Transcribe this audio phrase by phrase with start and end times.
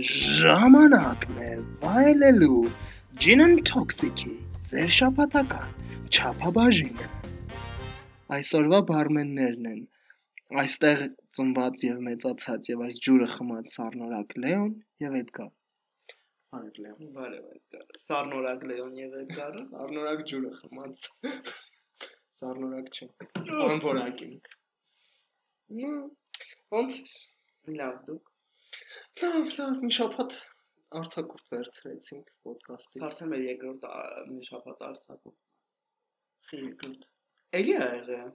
[0.00, 1.48] Ժամանակն է
[1.82, 2.60] վայելելու
[3.44, 4.30] and Toxic-ի
[4.68, 5.74] ձեր շապատական
[6.08, 7.08] չափաբաժինը։
[8.36, 9.82] Այսօրվա բարմեններն են.
[10.62, 11.04] Այստեղ
[11.36, 14.72] ծնված եւ մեծացած եւ այս ջուրը խմած Սառնորակ Լեոն
[15.04, 15.52] եւ Էդգար։
[16.56, 21.08] Բարև Լեոն։ Բարև Էդգար։ Սառնորակ Լեոն եւ Էդգարը։ Սառնորակ ջուրը խմած։
[22.40, 23.12] Սառնորակ չէ։
[23.68, 24.36] Անփորակին։
[25.84, 25.96] Նո,
[26.80, 27.22] ոնց ես։
[27.76, 28.31] Լավ դուք։
[29.22, 30.34] Լավ, լավ, մի շաբաթ
[31.00, 33.86] արցակուրտ վերցրեցինք ոդկասթից։ Հասել մեր երկրորդ
[34.32, 35.36] մի շաբաթ արցակում։
[36.62, 37.06] Երկրորդ։
[37.60, 38.32] Էլի ա եղել։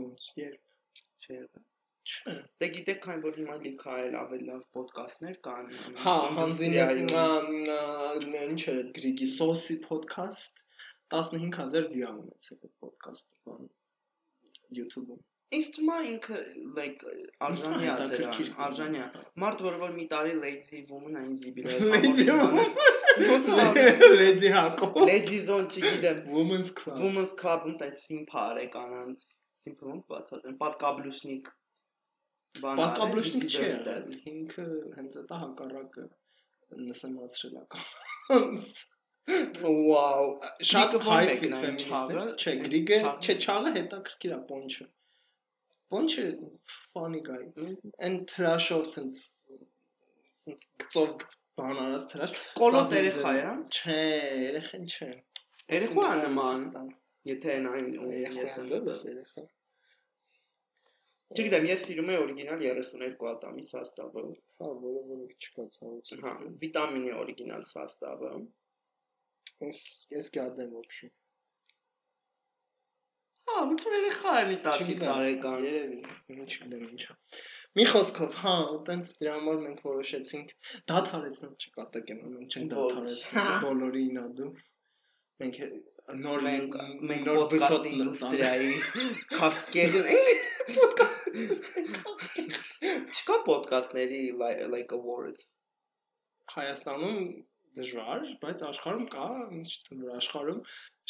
[0.00, 1.66] Ոնց երբ։ Չէ եղել։
[2.10, 5.68] Չէ։ Դե գիտեք, քան որ հիմա լիքը այլ ավելի լավ ոդկասթներ կան։
[6.04, 10.62] Հա, ինդուստրիայում։ ինչ այդ Գրիգի Սոսի ոդկասթ
[11.16, 13.68] 15000 վիա ունեցել այդ ոդկասթը բան
[14.80, 16.40] YouTube-ում։ Թվում է ինքը
[16.76, 17.00] like
[17.44, 19.06] արժանի է դրան, արժանի է։
[19.42, 22.26] Մարդ որ որ մի տարի lazy woman-ը ինձ դիբիլ է։ Lady
[24.20, 29.24] Lady Հակո։ Lazy zone չգիտեմ։ Women's Club։ Women's Club-ում տես սիմփար է կանանց։
[29.64, 31.50] Սիմփլում բացած են։ Պատկաբլուշնիկ։
[32.60, 33.72] բան Պատկաբլուշնիկ չէ,
[34.34, 34.68] ինքը
[35.00, 36.06] հենց դա հակառակը
[36.86, 38.80] նսեմացրել է կանանց։
[39.66, 40.30] Վաու։
[40.70, 42.24] Շատ մեկն է, Չաղը?
[42.38, 44.90] Չէ, Գրիգը, չէ, Չաղը հետաքրքիր է Պոնչը։
[45.90, 46.24] Պոնչը
[46.94, 47.42] funny guy։
[48.06, 49.22] Այն թրաշով sense
[50.46, 51.24] sense ծով
[51.60, 53.96] բան արած թրաշ։ Կոլոտ երեխա է, հա։ Չէ,
[54.46, 55.08] երեխան չէ։
[55.76, 56.92] Երեխա է նման,
[57.30, 59.46] եթե այն այն Երեխա ես լես երեխա։
[61.30, 64.22] Չգիտեմ, ես սիրում եմ օրիգինալ 32 ատամի սաստավը։
[64.62, 66.32] Հա, որը որը չկա ցավոք։ Հա,
[66.64, 68.32] վիտամինի օրիգինալ սաստավը։
[69.66, 69.82] Ես
[70.16, 71.10] ես գադեմ ոբշի։
[73.50, 76.00] Հա, ոնց որ երեխա էլի 10 տարեկան։ Երևի,
[76.34, 77.14] ինչ գիտեմ ինչա։
[77.78, 78.52] Մի խոսքով, հա,
[78.86, 80.52] տենց դրա համար մենք որոշեցինք
[80.90, 84.50] դադարեցնել չկատակեմ, մենք չենք Ոչ։ դադարեցնել բոլորի ինադու։
[85.40, 85.60] Մենք
[86.24, 86.46] նոր
[87.10, 88.72] Մենք նոր բսոտ ինդուստրիայի
[89.34, 91.20] քասկեդն ենք ոդկաստ
[93.20, 95.46] Չկա ոդկաստների li- like awards։
[96.54, 97.18] Հայաստանում
[97.78, 99.26] դժվար, բայց աշխարհում կա,
[99.60, 100.60] ինչ թվում աշխարհում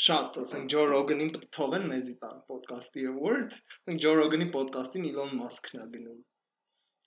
[0.01, 1.25] շատ, ասենք Ջո Ռոգանի
[1.57, 3.57] թողեն մեզի տան podcast-ի award,
[3.89, 6.21] մենք Ջո Ռոգանի podcast-ին Իլոն Մասկն է գնում։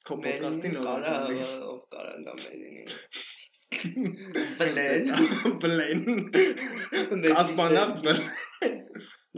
[0.09, 1.13] Քո podcast-ին կարա
[1.69, 2.85] ով կարա գա մերինի։
[4.59, 5.09] Բլեն,
[5.63, 6.03] բլեն։
[7.25, 8.77] Կասպանավ բլեն։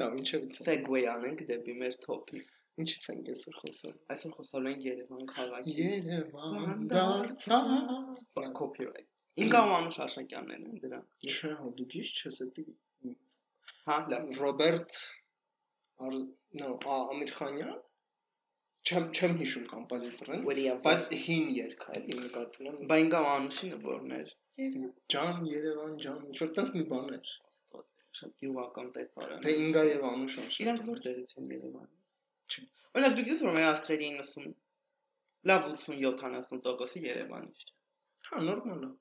[0.02, 2.50] Լավ, ինչևից է։ Segway անենք դեպի մեր topic։
[2.84, 8.26] Ինչից ենք այսօր խոսում։ Այսօր խոսալու ենք Երևան քաղաքի։ Երևան դարձած։
[8.60, 9.08] Copyright։
[9.40, 11.00] Իմ կամ Անուշ Աշակյաններն են դրա։
[11.30, 12.66] Չէ, հա դու գիշ չես էդի
[13.90, 15.00] Հա, լավ։ Ռոբերտ
[16.60, 17.76] նո, ա Ամիր Խանյան։
[18.86, 20.44] Չեմ չեմ հիշում կոմպոզիտորին,
[20.86, 24.34] բայց հին երգ է, էլի նկատում եմ։ Բայց ինքան Անուշի նվորներ։
[25.14, 27.32] Ջան, Երևան, ջան, ինչ որ տես մի բան էր։
[28.16, 30.36] Շատ գյուղական տեսարան։ Դե Ինգա եւ Անուշ
[30.66, 31.90] Իրանք որտեղից են Երևան։
[32.96, 34.54] Օրինակ դուք գիտեք որ մեր աստղերի 90
[35.50, 37.74] լավ 80-70%-ը Երևանից չէ։
[38.30, 38.92] Հա, նորմալ է։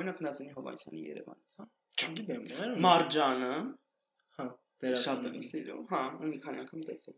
[0.00, 1.66] Օրինակ Նազինի Հովանեսյանի Երևանից, հա։
[2.00, 3.50] Չգիտեմ, այո։ Մարջանը
[4.80, 7.16] հա, եմ սիրում։ Հա, ու մի քանի անգամ տեսել։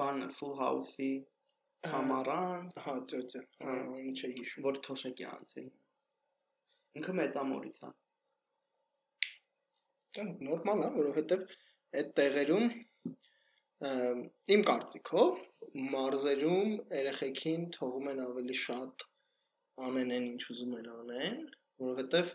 [0.00, 1.10] Բանը Full House-ի
[1.92, 5.64] Համարան, Հա, ծոցը։ Հա, ինչ է հիշում։ որ Թոշակյանց է։
[7.00, 7.92] Ինքը մեծամորից է։
[10.16, 11.44] Դա նորմալ է, որովհետև
[12.00, 12.68] այդ տեղերում
[14.56, 15.40] իմ կարծիքով
[15.92, 19.04] մարզերում երեխեքին թողում են ավելի շատ
[19.88, 21.40] ամեն այն ինչ ուզում են անեն,
[21.84, 22.30] որովհետև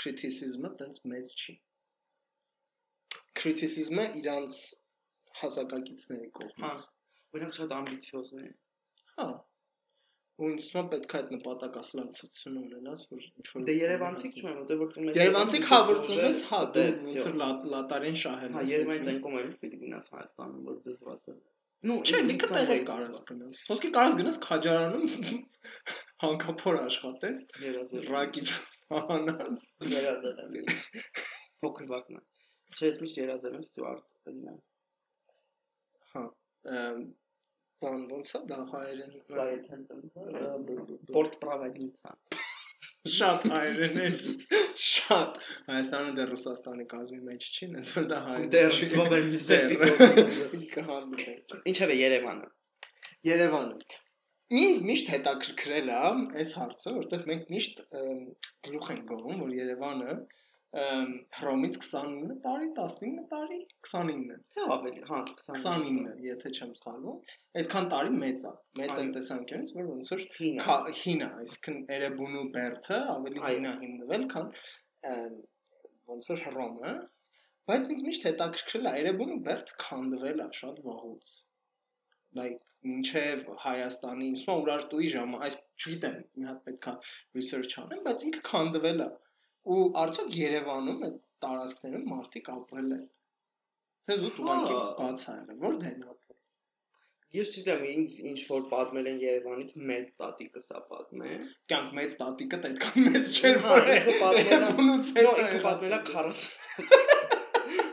[0.00, 1.54] քրիտիսիզմը տենց մեծ չի։
[3.42, 4.58] Քրիտիսիզմը իրանց
[5.42, 6.82] հասակակիցների Հա։ կողմից։
[7.36, 8.50] Օրինակ շատ ամբիցիոզն է։
[9.16, 9.26] Հա։
[10.42, 14.56] Ու ինձ թվում է պետք է այդ նպատակասլացությունը ունենաս, որ ինչ որ Դե Երևանցիք չունեմ,
[14.62, 18.54] որտեղ որ ծնվել Երևանցիք հա որ ծնվես, հա դու դե, ոնց որ լա- լատարեն շահել
[18.56, 21.36] Հա, ես Երևանի այդ- տնկում էլ պիտի գնաս Հայաստանում, որ դժվար է։
[21.82, 25.06] Ну, Չէ, լիքը տեղեր կարաս գնաս։ Ոսկե կարաս գնաս քաջարանում
[26.24, 27.38] հանկափոր աշխատես,
[28.12, 28.52] ռակից
[28.92, 30.76] հանաս։ Երազել եմ։
[31.62, 32.20] Փոքր վակնա։
[32.72, 34.60] Չէ, միշտ երազել եմ Ստյուարտ լինեմ։
[36.12, 36.22] Հա։
[37.82, 39.12] Բան ոնց է դա հայերեն։
[41.16, 42.14] Պորտ պրավագնիցա։
[43.12, 44.08] Շատ հայերեն է։
[44.86, 45.38] Շատ։
[45.68, 49.74] Հայաստանը դեռ Ռուսաստանի կազմի մեջ չի, այնց որ դա հայերեն։ Դեռ զբաղվել մի Դեռ։
[50.38, 52.48] զեպի Կհանդիպենք։ Ինչև է Երևանը։
[53.32, 53.98] Երևանը։
[54.62, 55.98] Ինձ միշտ հետաքրքրել է
[56.42, 57.82] այս հարցը, որովհետև մենք միշտ
[58.68, 60.16] գլուխ ենք գովում, որ Երևանը
[60.72, 63.58] Հռոմից 29 տարի, 19 տարի,
[63.88, 67.18] 29։ Թե ավելի, հա, 29, եթե չեմ սխալվում։
[67.62, 73.00] Այդքան տարի մեծ է։ Մեծ է տեսանկյունից, որ ոնց որ հին է, այսինքն Էրեբունու Բերթը
[73.16, 74.50] ավելի հին է հիմնվել, քան
[76.12, 76.96] ոնց որ Հռոմը։
[77.68, 81.38] Բայց ինձ միշտ հետաքրքրել է Էրեբունու Բերթը քանդվել է շատ վաղուց
[82.38, 86.94] like մինչև Հայաստանի ուսման Ուրարտուի ժամը, այս չգիտեմ, մի հատ պետքա
[87.38, 89.08] research անեմ, բայց ինքը քանդվել է
[89.62, 93.06] ու արդյոք Երևանում այդ տարածքներում մարդիկ ապրել են։
[94.08, 96.38] Թե զուտ ուղղակի բաց է եղել, որտեղ են ապրել։
[97.32, 97.84] Ես չգիտեմ,
[98.30, 103.60] ինչ որ պատմել են Երևանից մեծ տատիկը սա պատմել։ Կյանք մեծ տատիկը այդքան մեծ չէր,
[103.62, 106.44] հա, որ ինքը պատմել է։ Նո, ինքը պատմել է 40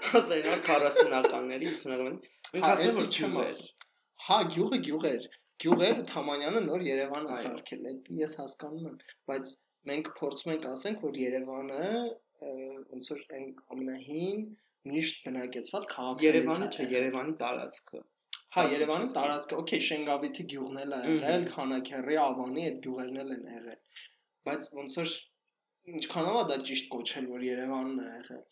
[0.09, 3.87] հազարը 40-ականների 50-ականների։ Մենք ասել որ չեմ ասում։
[4.25, 5.27] Հա, գյուղը գյուղ էր։
[5.63, 8.99] Գյուղեր Թամանյանը նոր Երևանը սարքել է, ես հասկանում եմ,
[9.29, 9.53] բայց
[9.89, 11.85] մենք փորձում ենք ասենք, որ Երևանը
[12.39, 14.43] ոնց որ այն ամենահին
[14.89, 18.01] միշտ բնակեցված քաղաքներից Երևանը չէ, Երևանի տարածքը։
[18.55, 23.43] Հա, Երևանի տարածքը, օքեյ, Շենգավիթի գյուղն էլ է եղել, Խանաքեռի, Ավանի այդ գյուղերն էլ են
[23.55, 23.81] եղել։
[24.49, 25.11] Բայց ոնց որ
[25.99, 28.47] ինչքանով է դա ճիշտ կոչել, որ Երևանն է եղել։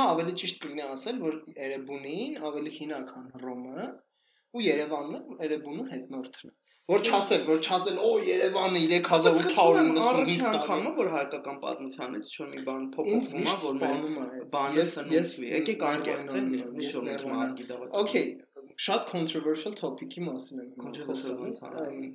[0.00, 3.90] է ավելի ճիշտ կլինի ասել, որ Էրեբունին ավելի հին է, քան Հռոմը,
[4.56, 4.72] ու է
[5.50, 6.59] Էրեբունու հետնորդն է
[6.90, 13.50] որ չասել, որ չասել, օ Երևանը 3895 անգամը որ հայկական պատմությանից ինչ-որ մի բան փոփոխվում
[13.50, 16.48] է, որ մեր բանը սնուցվի։ Եկեք արգելել,
[16.80, 18.24] ինչ որ մեր մար գիտող։ Okay,
[18.86, 22.10] շատ controversial topic-ի մասին եմ խոսում։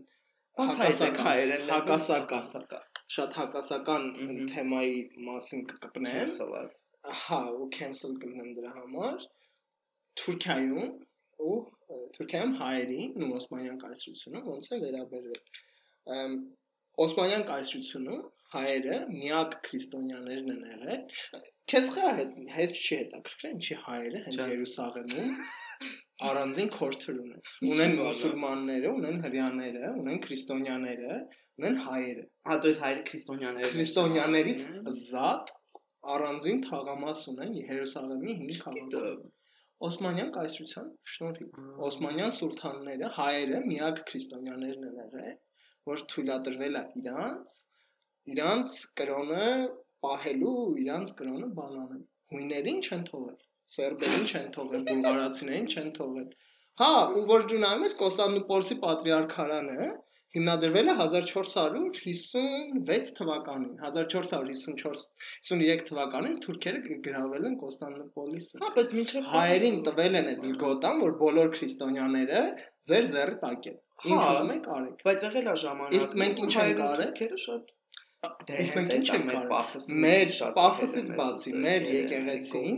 [0.56, 2.45] Հակասական հայերեն հակասական
[3.16, 4.06] շատ հակասական
[4.51, 5.00] թեմայի
[5.30, 6.31] մասին կկպնեմ։
[7.22, 9.25] Հա, ու cancel կլինեմ դրա համար։
[10.22, 10.88] Թուրքիայում
[11.50, 11.57] ու
[12.16, 15.42] Թուրքիայում հայերին ու Օսմանյան կայսրությունը ոնց է վերաբերվել։
[17.06, 18.16] Օսմանյան կայսրությունը
[18.56, 25.32] հայերը միակ քրիստոնյաներն են եղել։ Քեզ խա հետ հետ չի հետաքրքրեն, չի հայերը հենց Երուսաղեմում
[26.30, 27.42] առանձին քորթրում են։
[27.76, 31.18] Ունեն մուսուլմանները, ունեն հрьяաները, ունեն քրիստոնյաները,
[31.60, 35.52] ունեն հայերը։ Հա, դու հայերը քրիստոնյաները։ Քրիստոնյաներից հա։ զատ
[36.16, 39.35] առանձին թաղամաս ունեն Երուսաղեմի 5 քաղաքում։
[39.86, 41.57] Օսմանյան կայսրության շնորհիվ
[41.88, 45.33] Օսմանյան սուլթանները հայերը միակ քրիստոնյաներն են եղել,
[45.92, 47.57] որ թույլատրվել է իրանց
[48.36, 49.50] իրանց կրոնը
[50.06, 52.01] պահելու, իրանց կրոնը բանանել։
[52.36, 53.38] Հույներին չեն թողել,
[53.75, 56.30] սերբերին չեն թողել, բուլղարացիներին չեն թողել։
[56.81, 56.89] Հա,
[57.19, 59.89] ու որ դու նայում ես Կոստանդնուպոլսի պատրիարքարանը,
[60.36, 70.14] հիմնադրվել է 1456 թվականին 1454-53 թվականին թուրքերը գրավել են Կոստանդնուպոլիսը հա բայց մինչև հայերին տվել
[70.22, 72.42] են այդ իլգոտան որ բոլոր քրիստոնյաները
[72.92, 73.78] ձեր ձեռի տակ են
[74.12, 77.12] ինչ հա, ուզում եք արեք բայց եղել է ժամանակ իսկ մենք ինչ ենք արել?
[77.16, 77.64] թուրքերը շատ
[78.66, 79.50] իսկ մենք ինչ ենք արել?
[80.06, 80.28] մեր
[80.60, 82.78] պաֆոսից բացի մեր եկեղեցին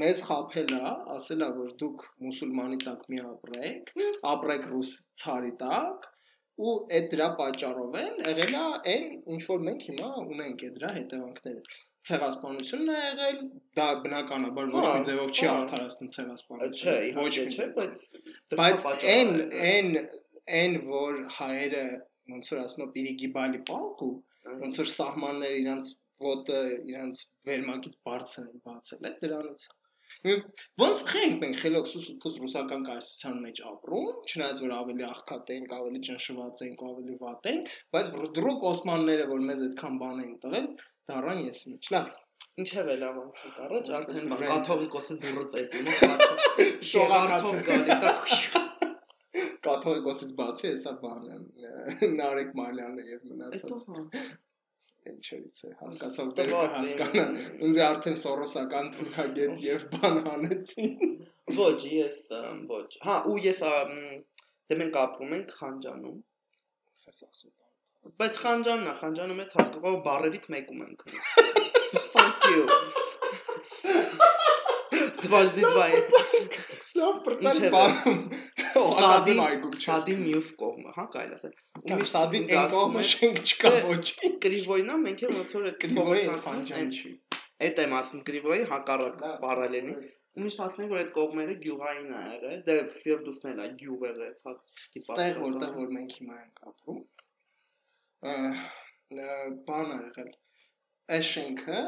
[0.00, 3.92] մեզ խափել է, ասել է որ դուք մուսուլմանի տակ մի ապրեք,
[4.30, 4.90] ապրեք ռուս
[5.22, 6.08] ցարի տակ,
[6.58, 8.62] ու այդ դրա պատճառով էլ եղել է
[8.92, 11.76] այն ինչ որ մենք հիմա ունենք այդ դրա հետևանքները.
[12.08, 13.38] Ցեղասպանությունն է եղել
[13.78, 18.06] դա բնականաբար ոչ մի ձևով չի արդարացնում ցեղասպանությունը ոչ մի չէ բայց
[18.62, 19.32] բայց այն
[19.68, 19.90] այն
[20.58, 21.84] այն որ հայերը
[22.34, 24.12] ոնց որ ասում է պիրիգիբալի պալկու
[24.64, 25.90] ոնց որ սահմանները իրանց
[26.28, 26.60] ոտը
[26.92, 29.68] իրանց վերմակից բարձր են բացել է դրանից
[30.82, 36.00] Ոնց խենք մենք խելոքս ու ռուսական կայսրության մեջ ապրում, չնայած որ ավելի աղքատ ենք, ավելի
[36.08, 40.66] ճնշված ենք, ավելի վատ ենք, բայց դրոկ օսմանները, որ մեզ այդքան բան են տվել,
[41.12, 42.10] դառան ես ինչ։ Լավ,
[42.58, 48.64] Ինչև է լավ անցած առաջ արդեն կաթողիկոսը դուրը է շողարթով գալիս է
[49.68, 51.38] կաթողիկոսից բացի հեսա բանը
[52.18, 53.86] Նարեկ Մարլյանը եւ մնացած
[55.12, 57.24] ինչերից է հասկացավ դեր հասկանա
[57.68, 60.92] ինձ արդեն սորոսական թուրքագետ եւ բան հանեցին
[61.58, 62.34] ոչ ես
[62.72, 63.62] ոչ հա ու ես
[64.68, 66.18] դե մենք ապրում ենք խանջանում
[67.04, 71.00] ֆերս ասում բայց խանջանն է խանջանում է հարկավոր բարերից մեկում ենք
[72.14, 72.64] fuck you
[75.22, 75.92] դվաժդի դվայ
[77.00, 78.22] լավ բրցան բան
[78.78, 83.40] Սադի այգում չէ։ Սադի մյուս կողմը, հա, կարելի ասել։ Ու մի սադի այն կողմը շենք
[83.44, 84.04] չկա ոչ։
[84.44, 87.12] Կրիվոյնա մենք էլ ոնց որ այդ կրիվոյի խանջան չի։
[87.68, 89.94] Այդ եմ ասում կրիվոյի հակառակ պարալելի։
[90.38, 94.04] Ու միշտ ասում են որ այդ կողմերը գյուղային է եղել, դե Ֆիրդուսն էլ է գյուղ
[94.08, 97.00] եղել, ֆակտի պատճառ։ որտեղ որ մենք հիմա ենք ապրում։
[99.68, 100.30] Բանը եղել։
[101.18, 101.80] Այս շենքը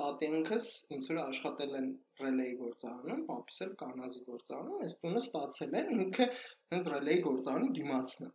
[0.00, 1.88] պատյանքս ինձ որ աշխատել են
[2.22, 6.28] ռելեի գործարանում, պապիս էլ կանազի գործարանում, այս տունը ստացել են ինքը
[6.74, 8.30] հենց ռելեի գործարանի դիմացն է։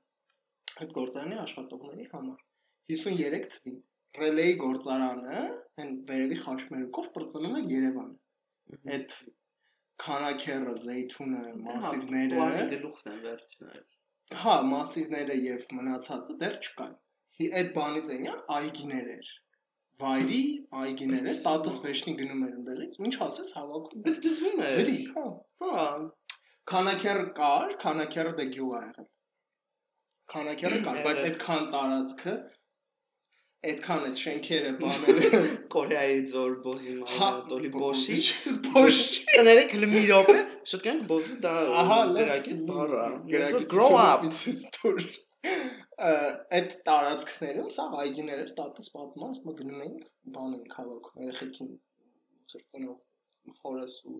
[0.83, 2.43] Այդ գործարանի աշխատողների համար
[2.93, 3.79] 53 թվին
[4.17, 5.41] ռելեի գործարանը,
[5.81, 9.17] այն վերևի խաչմերուկով բրծնում էր Երևանը։ Այդ
[10.03, 13.83] քանակերը, զեյթունը, մասիվները, գլուխն են վերջները։
[14.43, 16.95] Հա, մասիվները եւ մնացածը դեռ չկան։
[17.57, 19.33] Այդ բանից այնյան այգիներ էր
[20.03, 20.41] վայրի
[20.83, 25.25] այգիներ էր, տատս վեշնի գնում էր ընդեղից, ինչ ասես հավաքում։ Բայց դժում է։ Զրի, հա։
[25.63, 25.85] Հա։
[26.71, 29.09] Քանակեր կար, քանակերը դե գյուղ ա եղել։
[30.33, 32.35] Քանակերը կար, բայց այդքան տարածքը
[33.67, 35.39] այդքան այդ շենքերը բաները
[35.73, 38.17] Կորեայի ձոր բոզի մայրատոլի բոշի
[38.67, 40.35] բոշի տները քլմի րոպե
[40.71, 43.01] շուտ կան բոզի դա ահա գրագետ բառա
[43.73, 44.27] grow up
[45.97, 50.03] այդ տարածքներում սա հայգիներ էր տատս պատմում, ասում գնում էինք,
[50.35, 51.71] բան էինք հավաքում, երեխեքին
[52.53, 54.19] ծրտնով հորս ու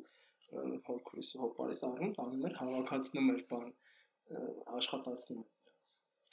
[0.87, 3.69] հորքրիս ու հոպարիս առնում, տանում էր հավաքացնում էր բան
[4.79, 5.45] աշխատացնում։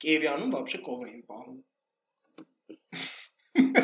[0.04, 1.60] Կիևյանում բաբշե կող էին պահում։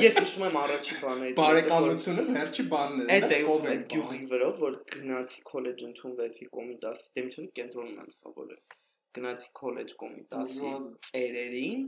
[0.00, 4.20] Ես հիշում եմ առաջի բանը այդ բարեկամությունը վերջի բանն էր։ Այդ է ում այդ գյուղի
[4.32, 8.79] վրա, որ գնացի քոլեջ ընդունվեցի կոմիտաս դեմիթոն կենտրոնում եմ սովորել
[9.16, 10.72] գնացի քոլեջ կոմիտասի
[11.06, 11.82] ծերերին,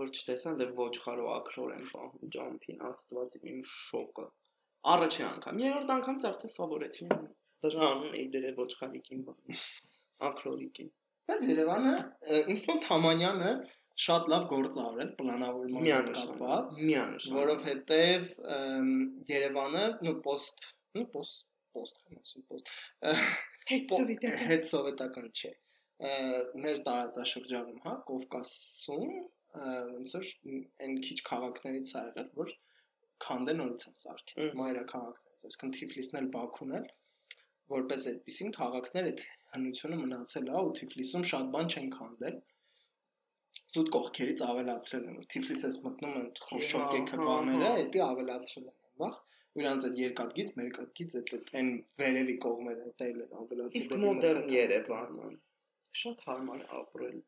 [0.00, 4.26] որ չտեսան դե ոչխարով ակրոր են պահում ջամփին, աստված իմ շոկը։
[4.94, 7.08] Առաջի անգամ, երրորդ անգամից արդեն սովորեցի։
[7.66, 9.24] Դժանում էի դրել ոչխարիկին
[10.26, 10.90] Ակրորիկին։
[11.30, 11.94] Բայց Երևանը
[12.36, 13.52] թվում Թամանյանը
[14.06, 18.26] շատ լավ գործ արել պլանավորման կապված, միանշան, որովհետև
[19.32, 20.68] Երևանը, նո post,
[20.98, 22.74] նո post, post, ասում post,
[23.72, 25.56] հետ սովետական չէ
[26.66, 29.12] մեր տարածաշրջանում, հա, Կովկասում
[29.56, 30.26] ոնց որ
[30.86, 32.50] այն քիչ քաղաքներից ա եղել, որ
[33.26, 36.90] քանդե նորից են սարքել մայրաքաղաքներից, այսինքն Թիֆլիսն էլ Բաքուն էլ
[37.76, 39.22] որպես այդպեսին քաղաքներ այդ
[39.54, 42.36] հնությունը մնացել է ու Թիֆլիսում շատ բան չեն քանդել
[43.76, 49.16] զուտ կողքերից ավելացրել են Թիֆլիսից մտնում են խոշոկեքը բաները, դա ավելացրել են բախ
[49.56, 51.68] իրանց այդ երկաթգից, մերկաթգից այդ այն
[52.02, 55.28] վերևի կողմերը դել են ավելացրել։ Իսկ մոդեռն Երևանը
[56.00, 57.20] շատ հարմար ապրել։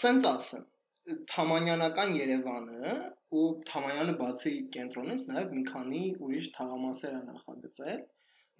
[0.00, 0.66] Սենց ասեմ,
[1.32, 2.96] Թամանյանական Երևանը
[3.40, 8.04] ու Թամանյանը բացի կենտրոնից նաև մի քանի ուրիշ թաղամասեր է նախագծել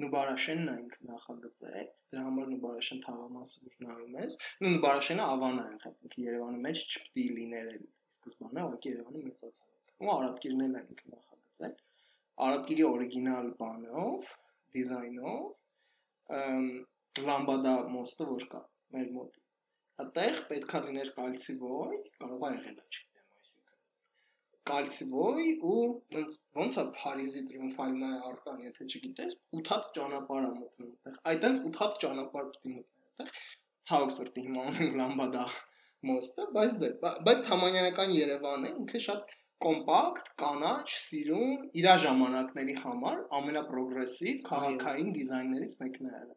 [0.03, 5.95] Նուբարաշենն ինքը նախագծել, դրա համար Նուբարաշեն թաղամասը որ նայում ես, նու Նուբարաշենը ավան է եղել,
[6.25, 11.73] Երևանի մեջ չպետք է լիներ էլ սկզբանե, ուղղակի Երևանը մեծացավ։ Ու արաբկիրներն է ինքը նախագծել։
[12.49, 14.29] Արաբկիրի օրիգինալ բանով,
[14.77, 15.41] դիզայնով,
[17.25, 18.59] լամբադա մոստը որ կա
[18.95, 19.37] մեր մոտ։
[20.03, 25.85] Այդտեղ պետքա լիներ կալցիվոյ, կարող է եղել, չգիտեմ, այսինքն կալցիվոյ ու
[26.61, 31.81] ոնց է Փարիզի տրիումֆալնա արկան, եթե չգիտես, 8 հատ ճանապարհ է մտնում այդտեղ։ Այդտեղ 8
[31.83, 33.43] հատ ճանապարհ պետք է մտնել այդտեղ։
[33.91, 35.49] Ցավոք սրտի հիմա ունենք լամբադա
[36.11, 36.95] մոստը, բայց դե,
[37.31, 46.11] բայց համանյանական Երևանը ինքը շատ կոմպակտ, կանաչ, սիրուն, իր ժամանակների համար ամենապրոգրեսիվ քաղաքային դիզայներից մեկն
[46.11, 46.35] է եղել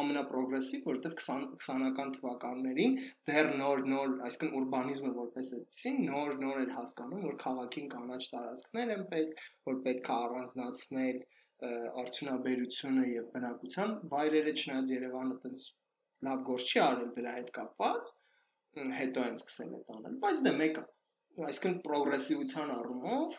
[0.00, 2.96] ամենապրոգրեսիվ, որովհետև 20 20-ական թվականներին
[3.30, 9.46] դեռ նոր-նոր, այսինքն ուրբանիզմը որպես այդպեսին նոր-նոր էր հասկանում, որ քաղաքին կանաչ տարածքներ են պետք,
[9.70, 11.22] որ պետք է առանձնացնել
[12.04, 15.64] արդյունաբերությունը եւ բնակության վայրերը, չնայած Երևանը տենց
[16.28, 18.12] լավ գործ չի արել դրա հետ կապված,
[18.98, 20.84] հետո են սկսել այդ անել, բայց դե մեկը,
[21.48, 23.38] այսինքն պրոգրեսիվության առումով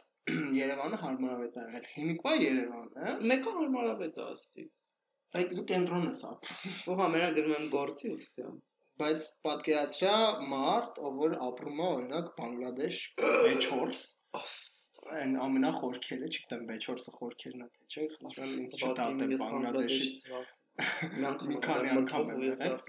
[0.58, 4.66] Երևանը հարմարավետ է եղել։ Հիմիկվա Երևանը մեկը հարմարավետ է ըստի
[5.36, 8.52] Այդ դու կենտրոնն ես ապրում։ Ու համերա գրում եմ գործի ու վсё։
[9.02, 10.20] Բայց պատկերացրա
[10.52, 13.98] մարդ, ով որ ապրում է օրինակ Բանգլադեշ, B4,
[15.16, 20.22] այն ամենախորքերը, չգիտեմ B4-ը խորքերն է թե չէ, խնդրեմ ինձ չտատել Բանգլադեշից։
[21.52, 22.80] Մի քանի անգամ եմ եղել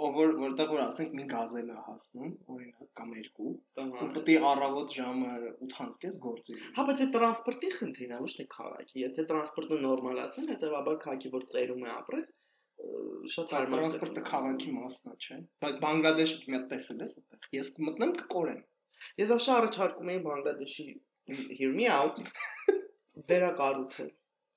[0.00, 3.50] ով որ որտեղ որ ասենք մի գազել է հասնում, օրինակ կամ երկու,
[3.82, 5.32] ու պետք է առավոտ ժամը
[5.66, 10.48] 8-ից կես գործի։ Հա, բայց այդ տրանսպորտի խնդիրն է, ոչ թե քաղաքի։ Եթե տրանսպորտը նորմալացնեն,
[10.52, 12.32] հետեւաբար քաղաքի որ ծերում է ապրես,
[13.36, 17.72] շատ հարմար տրանսպորտը քաղաքի մասն է, չէ։ Բայց Բանգլադեշը մի հատ տեսել ես այդտեղ։ Ես
[17.76, 18.62] կմտնեմ կկորեմ։
[19.22, 20.86] Ես աշա առաջարկում եմ Բանգլադեշի
[21.58, 22.18] hear me out
[23.30, 24.10] վերակառուցել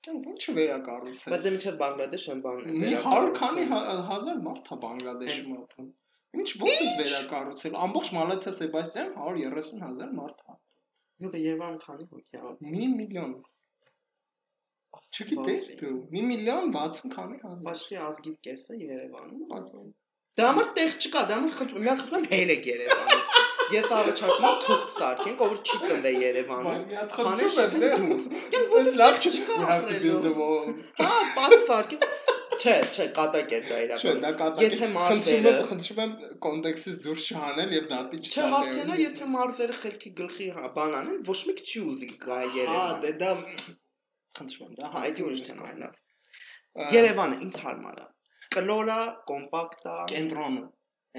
[0.06, 3.64] Չեմ ոչ վերակառուցել։ Բայց դե միջև Բանգլադեշ են բան։ Մի 100 քանի
[4.10, 5.88] հազար մարդ է Բանգլադեշում ապրում։
[6.36, 10.56] Ինչ ո՞նց է վերակառուցել։ Ամբողջ Մալաթիա Սեբաստիան 130 հազար մարդ է։
[11.16, 13.34] Նույնը դե Երևան քանի հոգի է։ Մի միլիոն։
[15.16, 19.90] Չգիտես դու։ Մի միլիոն 60 քանի հազար։ Բացի ազգի կեսը Երևանում։ Բացի։
[20.36, 23.15] Դա համար տեղ չկա, դա համար խնդրում, մի հատ խնդրում հելեք Երևանում։
[23.74, 26.82] Ես առաջարկում թուղթ սարքենք, ով չի կնդե Երևանում։
[27.14, 29.32] Քանե շփել դու։ լավ to
[30.04, 30.68] build the wall։
[31.00, 32.06] Հա, բաց սարքենք։
[32.56, 36.14] Չէ, չէ, կատակ է դա Չէ, իրականում։ դա կատակ։ Եթե Խնդրում մարզերը խնդրում եմ
[36.46, 41.20] կոնտեքստից դուրս չհանել եւ դատի Չէ, չտալ։ հարցնա, եթե մարզերը խելքի գլխի հա բան անեն,
[41.30, 43.32] ոչ մեկ չի ուզի գա Հա, Երևան։ դե դա
[44.38, 45.90] խնդրում եմ, դա Հա, այդ ուրիշ թեմա է։
[46.76, 48.08] Ա, Երևանը ինձ հարմար է։
[48.56, 49.00] Կլորա,
[49.32, 50.64] կոմպակտ է։ կենտրոնը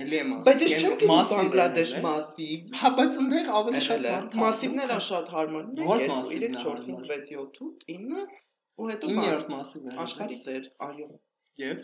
[0.04, 4.98] էլի եմ Բայց ես չեմ է, Բանգլադեշ մասիվ։ Հա, բայց ընդեղ ավելի շատ Եղել է։
[5.08, 8.44] շատ հարմար։ Որ 1 մասիվն 2 է 3 4 5 հարմար։ 6 7 8 9
[8.78, 11.08] ու հետո 9-րդ մասիվ է։ աշխարհի ծեր, այո։
[11.64, 11.80] Եվ?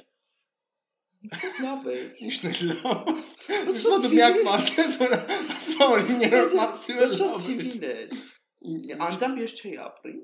[1.64, 1.96] Լավ է։
[2.28, 3.08] ինչն է լավ։
[4.04, 5.16] դու միակ մարդ ես, որ
[5.56, 10.16] ասում որ 9-րդ մասիվը Շատ լավ է։ է։ Անձամբ ես չէի ապրի։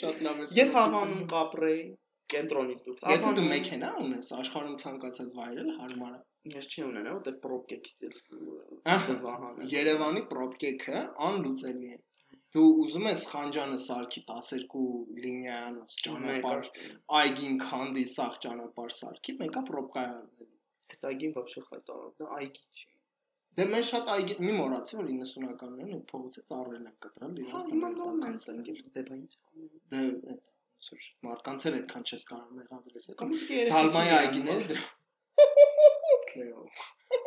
[0.00, 1.82] Շատ լավ ես։ Ես Հավանում կապրեի
[2.32, 7.14] կենտրոնից դուրս։ Եթե դու մեքենա հա, ունես, աշխարհում ցանկացած վայրել հարմար է։ Ես չի ունենա,
[7.16, 8.14] որտեղ պրոբկեքից էլ
[9.10, 11.98] դժվարանում։ հա, Երևանի պրոբկեքը անլուծելի է։
[12.54, 14.86] Դու ուզում ես Խանջանը սարքի 12
[15.24, 16.70] լինիայանոց ճանապարհ,
[17.20, 20.48] այգին քանդի սաղ ճանապարհ սարքի, մեկա պրոբկայանն է։
[20.90, 22.88] Այդ այգին բավական խայտա, դա այգի չի։
[23.60, 27.70] Դե մենք շատ այգի մի մոռացի որ 90-ականներն այդ փողոցից առել են կտրել հա, իրաց։
[27.70, 29.38] Հիմա նորմալ են ընկել դե բայց։
[29.94, 30.02] Դե
[30.34, 30.49] այդ
[30.86, 34.84] սուր մարդկանց էլ այդքան չես կարող մեղադրես այդ հալմայի այգիները դրա
[36.30, 36.62] քեյո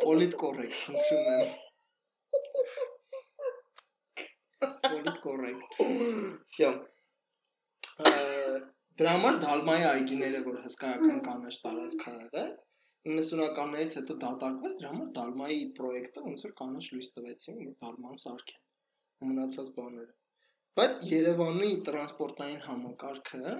[0.02, 1.52] պոլիտ կորեկտ խնդրում եմ
[4.88, 5.78] պոլիտ կորեկտ
[6.58, 6.82] յամ
[9.00, 12.44] դրա համար դալմայի այգիները որ հսկայական կանաչ տարածքն է
[13.14, 18.62] 90-ականներից հետո դատարկվեց դրա համար դալմայի պրոյեկտը ոնց որ կանաչ լույս տվեցին դալման սարքեն
[19.30, 20.12] մնացած բաները
[20.78, 23.52] Բայց Երևանի տրանսպորտային համակարգը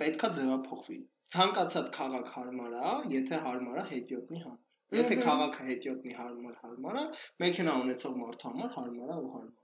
[0.00, 0.96] պետքա ձևափոխվի։
[1.34, 7.04] Ցանկացած քաղաք հարմար է, եթե հարմար է հետիոտնի համար։ Եթե քաղաքը հետիոտնի հարմար հարմար է,
[7.44, 9.62] մեքենա ունեցող մարդու համար հարմար է ու հարմար։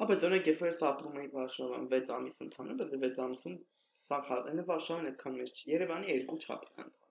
[0.00, 3.58] Հա, բայց օրինակ երբ ես ապրում էի Վարշավան 6 ամիս բայց 6 ամիսում
[4.08, 4.22] սա
[4.56, 7.05] է Վարշավան այդքան մեծ չի։ Երևանի երկու չափ է Այդի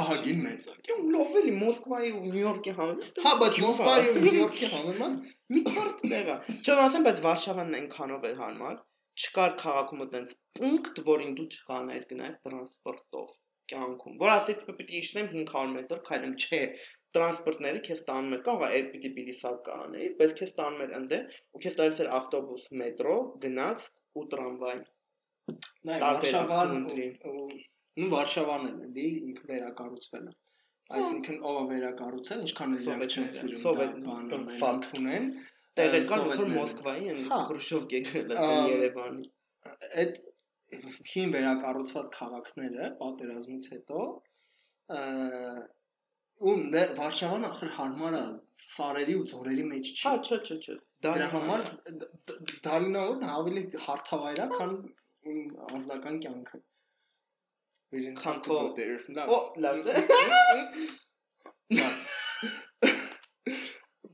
[0.00, 4.22] Ահագին մեծ է։ Կամ լավ էլի Մոսկվայի ու Նյու Յորքի համեմատ։ Հա, բայց Մոսկվայի ու
[4.24, 5.18] Նյու Յորքի համեմատ
[5.56, 8.78] մի քարտ տեղ է։ Չեմ ասեմ, բայց Վարշավանն այնքանով էր հարմար։
[9.20, 13.28] Չկար քաղաքում այդպես պունկտ, որին դու չկանայր գնալ տրանսպորտով
[13.70, 16.60] կյանքում։ Որ ասես պիտի իջնեմ 500 մետր քայլեմ, չէ,
[17.16, 21.14] տրանսպորտները քեզ տանում էր, կարող է այդ պիտի բիլիսակ կանեի, բայց քեզ տանում էր ընդ
[21.18, 23.88] ու քեզ տալիս էր ավտոբուս, մետրո, գնաց
[24.20, 24.76] ու տրամվայ։
[25.90, 27.08] նայ Վարշավան ակումբների։
[28.00, 30.34] ու Վարշավան է էլի ինքը վերակառուցվել է։
[31.00, 35.26] Այսինքն ով է վերակառուցել, ինչքան էլ չեն սիրում սովետ- դա բանը ֆակտ։ ունեն,
[35.80, 39.22] Տեղը կար որ Սովետները։ Մոսկվայի են Հա։ Խրուշով եկել Ա, Երևանի։
[40.02, 40.16] այդ
[41.12, 44.00] հին վերակառուցված քաղաքները պատերազմից հետո
[44.96, 45.00] ը,
[46.50, 48.24] ու դե Վարշավան ախր հարմար է
[48.66, 51.64] սարերի ու ձորերի մեջ չի։ Հա, չէ, չէ, չէ։ Դրա համար
[52.66, 54.74] Դալինավորն ավելի հարթավայր է, քան
[55.70, 56.60] անձնական կյանքը։
[57.90, 59.94] Քան to քո- go there, լավ։ Օ, լավ է։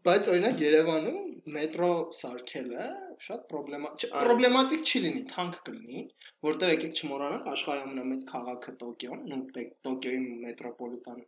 [0.06, 1.18] Բայց օրինակ Երևանում
[1.56, 2.86] մետրո սարքելը
[3.26, 6.04] շատ պրոբլեմա պրոբլեմատիկ չի լինի, թանկ կլինի,
[6.48, 11.20] որտեղ եկեք չմոռանանք աշխարհի ամենամեծ քաղաքը Տոկիոն, նույն Տոկիոյի մետրոպոլիտան,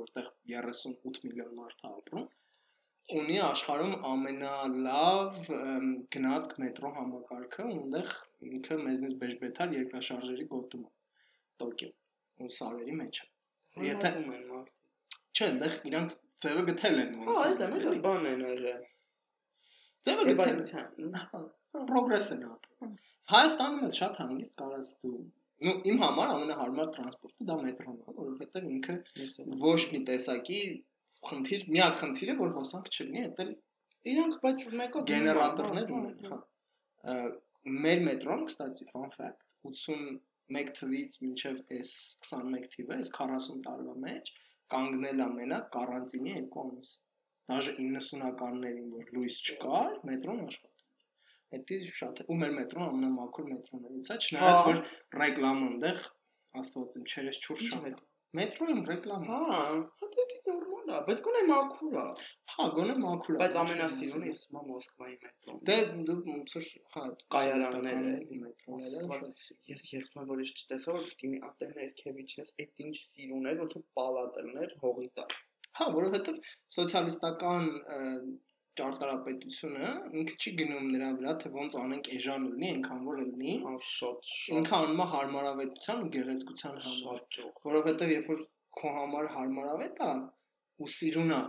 [0.00, 2.26] որտեղ 38 միլիոն մարդ է ապրում,
[3.20, 5.52] ունի աշխարհում ամենալավ
[6.16, 8.16] գնացք մետրո համակարգը, ունտեղ
[8.52, 10.92] ինքը մեզնից բեժբեթար երկրաշարժերի գոտում է
[11.62, 11.90] Տոկիո
[12.42, 14.72] ու սարերի մեջ Եթե Եթե են մարդ։
[15.32, 18.42] չէ, այնտեղ իրանք ձևը գտել են Հա, ոնց։ այդ է, մեկ բան են
[20.08, 21.46] Ձևը Եվ գտել են։
[21.90, 22.96] Պրոգրես են ապրում։
[23.32, 25.20] Հայաստանում էլ շատ հանգիստ կարաս դու
[25.62, 28.94] Ну, իմ համար ամենահարմար տրանսպորտը դա մետրոն է, որովհետև ինքը
[29.62, 30.58] ոչ մի տեսակի
[31.28, 33.46] խնդիր, միակ խնդիրը որ հոսանք չլինի, դա
[34.12, 36.38] Իրանք բայց մեկը գեներատորներ ունեն, հա։
[37.12, 37.14] Ա,
[37.84, 39.44] Մեր մետրոն, կստացի, fun fact,
[40.52, 41.92] 81 թվից մինչև այս
[42.28, 44.32] 21 թիվը, այս 40 տարվա մեջ
[44.74, 46.92] կանգնել է մենակ կարանտինի 2 ամիս։
[47.52, 54.12] Դաժե 90-ականներին, որ լույս չկար, մետրոն աշխատում էր։ Դա շատ Ու մեր մետրոն ամենամաքուր մետրոներից
[54.14, 54.80] է, չնայած որ
[55.22, 56.00] ռեկլամը այնտեղ
[56.62, 57.94] աստված իմ չերես չուրս շատ է։
[58.38, 62.04] Մետրոյում ռեկլամ։ Հա, հա դա նորմալ է, բայց գոնե մաքուր է։
[62.52, 65.76] Հա, գոնե մաքուր է։ Բայց ամենասիրունը ես է Մոսկվայի մետրոն։ Դե
[66.08, 66.54] դու ոնց
[66.94, 68.14] հա Կայարանները,
[68.44, 69.30] մետրոները
[69.72, 73.60] Ես երբեք որ ես չտեսա որ պիտի մի ատե ներքևից ես, այդ ինչ սիրուն էր,
[73.62, 75.36] ոնց որ պալատելներ հողի տակ։
[75.80, 76.40] Հա, որովհետև
[76.76, 77.70] սոցիալիստական
[78.80, 79.88] ճարտարապետությունը
[80.20, 83.56] ինքը չի գնում նրա վրա, թե ոնց անենք էժան լինի, այնքան որ լինի,
[83.88, 87.22] շատ, ինքը անում է հարմարավետության ու գեղեցկության համար,
[87.68, 88.42] որովհետև երբ որ
[88.80, 90.12] քո համար հարմարավետ է
[90.82, 91.40] ու սիրուն է,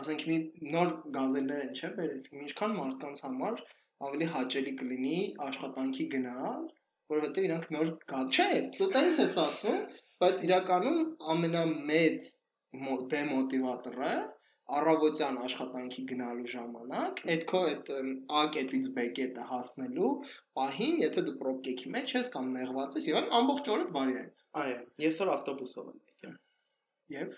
[0.00, 0.38] ասենք մի
[0.76, 3.62] նոր գազելներ են չէ, բերել, ինչքան մարդկանց համար
[4.06, 6.66] ավելի հաճելի կլինի աշխատանքի գնալ,
[7.12, 9.78] որովհետև իրանք նոր կա։ Չէ, դու տենց ես ասում,
[10.22, 11.00] բայց իրականում
[11.32, 12.28] ամենամեծ
[13.12, 14.12] դեմոտիվատորը
[14.74, 17.90] առավոտյան աշխատանքի գնալու ժամանակ այդ քո այդ
[18.38, 20.10] A կետից B կետը հասնելու
[20.58, 24.24] պահին, եթե դու պրոբկեքի մեջ ես կամ նեղված ես, եւ ամբողջ օրը բարի է։
[24.62, 26.34] Այո, ես որ ավտոբուսով եմ եկել։
[27.16, 27.36] Եվ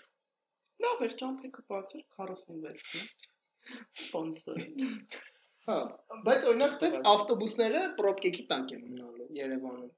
[0.85, 3.07] լավ էր ճամփեքը բացր 46-ն։
[4.07, 4.59] Սպոնսոր։
[5.69, 5.79] Հա,
[6.25, 9.89] բայց օրինակ տես ավտոբուսները պրոբկեքի տակ են մնալու Երևանում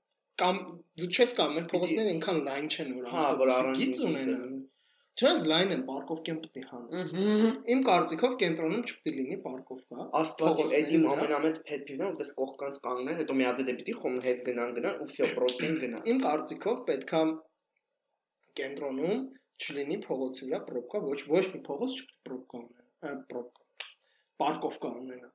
[0.42, 0.60] կամ
[1.00, 4.61] դու չես կամ մեր փողոցները այնքան լայն չեն որ հա, ավտոբուսի գիծ ունենան
[5.20, 7.10] Չնայած լայն են պարկովքեն պիտի հանես։
[7.74, 12.78] Իմ կարծիքով կենտրոնում չպիտի լինի պարկովկա։ Աստված, այդ իմ ամենամեծ pet peeve-ն է, որտես կողքանց
[12.86, 16.24] կանգնեն, հետո մի հատ դե պիտի խոմ հետ գնան գնան ու վсё պրոստեն գնան։ Իմ
[16.26, 17.22] կարծիքով պետքա
[18.62, 19.22] կենտրոնում
[19.66, 23.88] չլինի փողոցի վրա պրոբկա, ոչ ոչ մի փողոց չպրոբկա ունենա, պրոբկա։
[24.42, 25.32] Պարկովկա ունենա։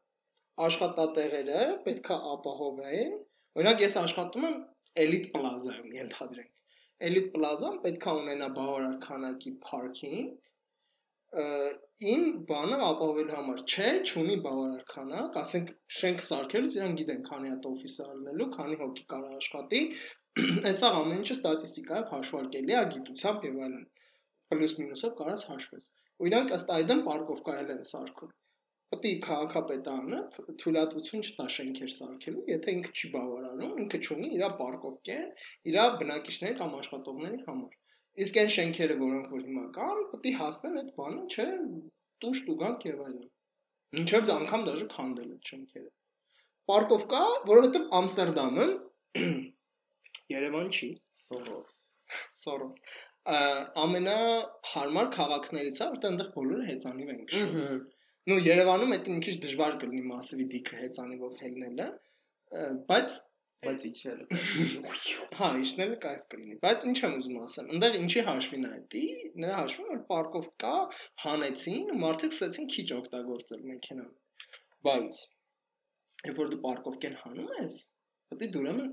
[0.67, 3.17] Աշխատատեղերը պետքա ապահովեն։
[3.61, 4.61] Օրինակ ես աշխատում եմ
[5.05, 6.56] Elite Plaza-ում, ենթադրենք
[7.05, 10.29] Elite Plaza-ն պետքա ունենա բավարար քանակի parking,
[12.13, 17.69] իմ բանը ապահովելու համար չէ, չունի բավարար քանակ, ասենք շենք սարքելուց իրան գիտեն քանի հատ
[17.73, 19.83] օֆիս առնելու, քանի հոգի կարող աշխատի,
[20.71, 23.85] այդ սա ամեն ինչը ստատիստիկայով հաշվարկելի է գիտությամբ եւ այլն։
[24.55, 28.35] Պլյուս մինուսով կարաս հաշվես։ Ու իրանք ըստ այդմ պարկովկայել են սարքում
[28.95, 30.19] պետք է քաղաքապետարանը
[30.63, 35.25] թույլատվություն չտա շենքեր սարքելու, եթե ինքը չի բավարարում, ինքը չունի իր պարկովկեն,
[35.71, 37.75] իր բնակիչների կամ աշխատողների համար։
[38.27, 41.49] Իսկ այն շենքերը, որոնք որ հիմա կան, պետք է հասնեն այդ բանը, չէ,
[42.25, 43.27] տուշ տուգանք եւ այլն։
[44.03, 45.91] Ինչեւ դա անգամ դաժե քանդել այդ շենքերը։
[46.71, 48.69] Պարկովկա, որովհետեւ Ամստերդամը
[50.37, 50.89] Երևան չի,
[51.27, 51.77] Սորոս։
[52.47, 52.81] Սորոս
[53.27, 57.81] ամենահարմար քաղաքներից է, որտեղ այնտեղ բոլորը հեծանիվ են քշում։
[58.31, 61.85] Ну Երևանում այդ մի քիչ դժվար կլինի massive դիքը հեծանիվով հելնելը,
[62.89, 63.19] բայց
[63.67, 64.39] բայց իջնելը
[65.39, 69.05] հա իջնելը կայֆ կլինի բայց ինչ եմ ուզում ասեմ այնտեղ ինչի հաշվին է դի
[69.45, 70.75] նրա հաշվում որ պարկով կա
[71.25, 74.13] հանեցին ու մարդիկ սկսեցին քիչ օգտագործել մեքենան
[74.89, 75.23] բայց
[76.29, 77.81] երբ որ դու պարկովկեն հանում ես
[78.31, 78.93] պետք է դու ուրեմն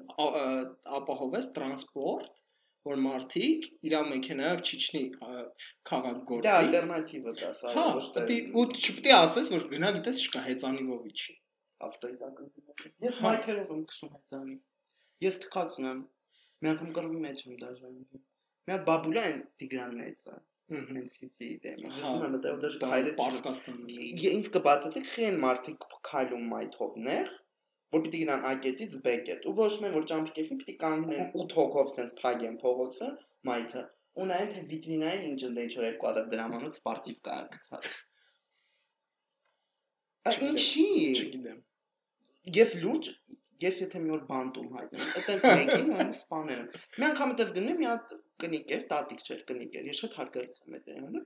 [1.01, 2.42] ապահովես տրանսպորտ
[2.87, 5.01] որ մարդիկ իր մեքենայով չիջնի
[5.89, 7.85] քաղաք գործի։ Դա ալտերնատիվը դա, սա հա,
[8.17, 11.35] պետք է ու չպետք է ասես, որ գնա գիտես չկա հեծանիվով իջի։
[11.87, 12.49] Ավտոյդական։
[13.07, 14.57] Ես մայթերով եմ քշում հեծանի։
[15.23, 16.01] Ես թքացնում եմ։
[16.63, 18.23] Մի անգամ կռվի մեջ եմ դաժանում։
[18.63, 20.35] Մի հատ բաբուլա են Տիգրաններից է։
[20.73, 23.97] Մենսիցի դեմ։ Հա, մտավ դեռ հայրը Պարսկաստանը։
[24.29, 27.33] Ինձ կբացատրի խեն մարդիկ քայլում մայթովներ
[27.93, 32.15] որ պիտի գնան ակետից բեկետ ու ոչ մեն որ ճամփիկեֆին պիտի կանգնեն 8 հոգով ցենց
[32.21, 33.09] փագեն փողոցը
[33.49, 33.83] մայթը
[34.21, 37.93] ու նայեն թե վիտրինային ինչ ընդ ինչ որ 2000 դրամանոց սպարտիվ կա գցած
[40.49, 40.87] Ինչի
[41.19, 41.59] չգիտեմ
[42.57, 43.09] ես լուրջ
[43.63, 47.89] ես եթե մի օր բանտում հայտնեմ այդտեղ մեկին ու սպանել մի անգամ այդպես գնում մի
[47.89, 51.21] հատ կնիկ էր տատիկ չէր կնիկ էր ես շատ հարգարից եմ այդ այնը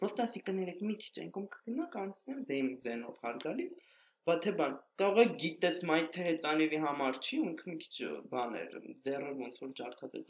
[0.00, 3.84] Պրոստա ասի կներեք մի քիչ այնքան կգնա կանցնեմ դեմ ձենով հարգալից
[4.26, 8.08] Բայց թե բան, կարող է գիտես մայ թե հեծանիվի համար չի, ու ինքը մի քիչ
[8.32, 8.72] բաներ,
[9.06, 9.74] ձեռը ոնց որ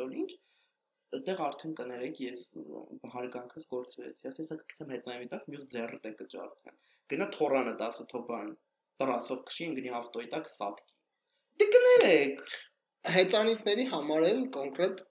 [0.00, 0.30] տոր ինչ,
[1.16, 2.42] այդտեղ արդեն կներեք ես
[3.14, 6.78] հարգանքս գործվեց։ Ես հեսա կգտեմ հեծանիվի տակ, մյուս ձեռը տե կջարդեմ։
[7.12, 8.52] Գնա թորանը 10 թո բան,
[9.02, 10.96] տրասով քշի ինգնի ավտոյի տակ սատկի։
[11.62, 12.56] Դե կներեք։
[13.16, 15.04] Հեծանիվների համար են կոնկրետ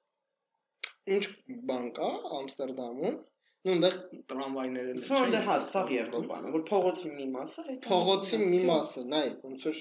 [1.16, 1.26] ինչ
[1.72, 3.18] բան կա Ամստերդամում
[3.66, 3.96] ու այնտեղ
[4.32, 9.66] տրամվայները են։ Ֆոնդը հա, ցավ Եվրոպան, որ փողոցի մի մասը, փողոցի մի մասը, նայ, ոնց
[9.70, 9.80] որ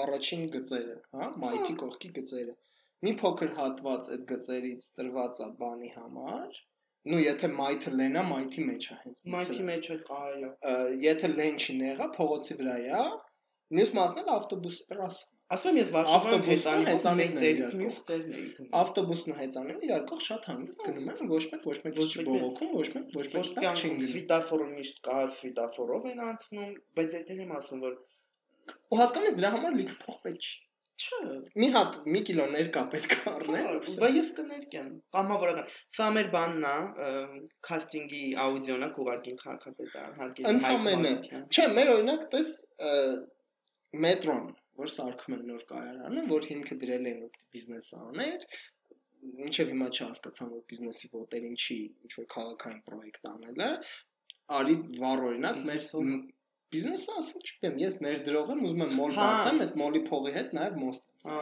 [0.00, 2.56] առաջին գծերը, հա, մայթի կողքի գծերը։
[3.06, 6.60] Մի փոքր հատված այդ գծերից տրված է բանի համար,
[7.10, 10.50] նու եթե մայթը լենա, մայթի մեջ է հենց։ Մայթի մեջ է, այո։
[11.04, 13.04] Եթե լեն չի նեղա, փողոցի վրա է,
[13.78, 19.32] մյուս մասն էլ ավտոբուսի տրասը։ Ասում ես Վարշավայում հեծանի հեծանիներից մյուս ծերն էի գնում։ Ավտոբուսն
[19.32, 22.86] ու հեծանին իրար կողք շատ հանգիստ գնում են, ոչ մեկ ոչ մեկ չի բողոքում, ոչ
[22.94, 27.54] մեկ ոչ մեկ տակ չեն գնում։ Սվիտաֆորը միշտ կա, սվիտաֆորով են անցնում, բայց եթե եմ
[27.58, 27.98] ասում որ
[28.70, 30.58] ու հասկանում ես դրա համար լիք փող պետք չի։
[31.00, 31.18] Չէ,
[31.56, 33.68] մի հատ մի կիլո ներկա պետք է առնել,
[34.02, 36.74] բայց ես կներկեմ։ Կամավորական։ Սա մեր բանն է,
[37.68, 42.52] քաստինգի աուդիոնա կուղարկին քաղաքապետարան, հարկի։ Ընդհանրապես։ Չէ, մեր օրինակ տես
[44.04, 44.44] մետրոն
[44.80, 48.44] որ սարքում են նոր կայարանը, որ հիմքը դրել են որ բիզնես աներ,
[49.46, 53.70] ինչեւ հիմա չհասկացամ որ բիզնեսի ոտերին չի ինչ որ քաղաքային պրոյեկտ անելը,
[54.60, 55.88] արի վառ օրինակ մեր
[56.70, 60.54] բիզնեսը ասում չգիտեմ, ես ներդրող եմ, ուզում եմ մոլ հա։ բացեմ, այդ մոլի փողի հետ
[60.60, 61.40] նաև մոստ։ Հա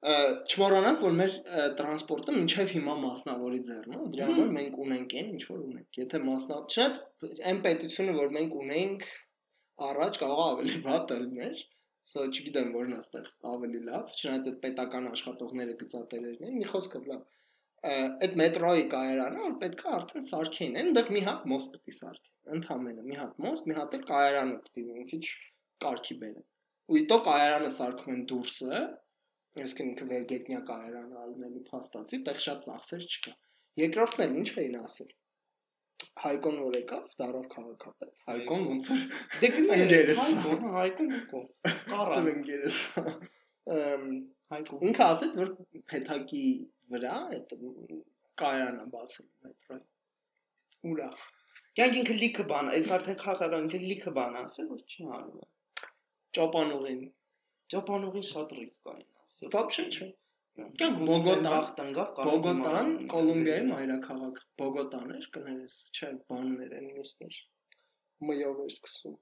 [0.00, 1.34] չմոռանանք որ մեր
[1.76, 6.20] տրանսպորտը մինչև հիմա մասնավորի ձեռն է դրա համար մենք ունենք այն ինչ որ ունենք եթե
[6.28, 9.04] մասնավոր չնայած այն պետությունը որ մենք ունենք
[9.88, 11.60] առաջ կարող ավելի վատ ելներ,
[12.10, 17.10] սա չգիտեմ որն է այստեղ ավելի լավ, չնայած այդ պետական աշխատողները գծատերերն են, մի խոսքով
[17.10, 17.28] լավ
[17.80, 23.06] այդ մետրոյի կայարանը որ պետքա արդեն սարքեին, այնտեղ մի հատ մոստ պետք է սարքեն։ Ընդհանրապես
[23.10, 25.22] մի հատ մոստ, մի հատ էլ կայարանը պետք է մի քիչ
[25.84, 26.46] կարգի բերեն։
[26.90, 28.82] Ու իտո կայարանը սարքում են դուրսը,
[29.60, 33.34] այսինքն ինքը վերգետնյա կայարանը ալնելու փաստացի, տեղ շատ ծախսեր չկա։
[33.80, 35.10] Երկրորդն էլ ինչ էին ասել։
[36.25, 39.01] Հայկոն որ եկավ, դարով քաղաքապետ։ Հայկոն ոնց որ
[39.41, 41.41] դե գներ ընկերս։ Հայկոն, Հայկոն եկո։
[41.91, 42.77] Կարա։ Ծել ընկերս։
[43.75, 44.05] Ամ
[44.55, 45.51] Հայկոն։ ինքը ասաց որ
[45.91, 46.45] փեթակի
[46.95, 47.53] վրա այդ
[48.41, 49.83] կայարանը բացել մետրոյ։
[50.91, 51.09] Ուրա։
[51.79, 55.47] Կյանք ինքը լիքը բան, այդ արդեն քաղաքական ինքը լիքը բան ասել, որ չի անում։
[56.37, 57.01] Ճոպանուղին։
[57.73, 60.18] Ճոպանուղին շատ ռիսկ կային ասել։ Вообще չէ։ Կյանք
[60.59, 67.39] Բոգոտան- տնգավ Բոգոտան, Կոլումբիայի մայրաքաղաք։ Բոգոտան էր, կներես, չէ, բաններ են մյուսներ։
[68.29, 69.15] Մյով էր սկսվում։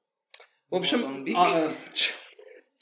[0.74, 2.14] В общем, Մոզամբիկ։ ա- չ-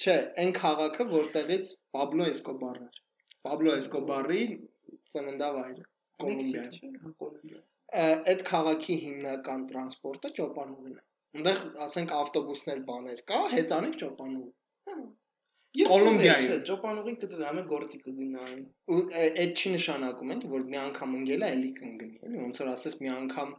[0.03, 2.99] չէ, այն քաղաքը, որտեղից Պաբլո Էսկոբարն էր։
[3.47, 4.41] Պաբլո Էսկոբարի
[5.15, 5.85] ծննդավայրը
[6.23, 7.61] Կոլումբիայում։ Կոլումբիա։
[8.01, 14.47] Ա, Այդ քաղաքի հիմնական տրանսպորտը ճոպանուղին է։ Այնտեղ, ասենք, ավտոբուսներ բաներ կա, հեծանիվ ճոպանուղ։
[15.76, 18.64] Կոլումբիայում։ Չէ, ճոպանուղին կդու ամեն գործի կգնային։
[18.96, 22.70] ու այդ չի նշանակում էլի որ մի անգամ ընկել է էլի կընկնի էլի ոնց որ
[22.72, 23.54] ասես մի անգամ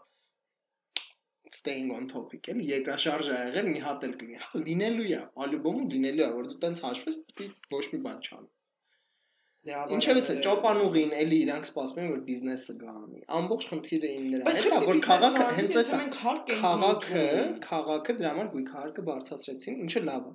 [1.58, 6.26] staying on topic էլի երկրաշարժ ա եղել մի հատ էլ կգնի լինելու է ալյուբոմը լինելու
[6.28, 8.66] է որ դու տենց հաշվես պիտի ոչ մի բան չանես
[9.68, 14.54] Դե ինչևից է ճոպանուղին էլի իրանք սպասում են որ բիզնեսը գանի ամբողջ խնդիրը ին նրա
[14.58, 17.26] հետ է որ քաղաքը հենց այդ մենք հարկ ենք քաղաքը
[17.66, 20.34] քաղաքը դրա համար գույքահարկը բարձրացրեցին ինչը լավ է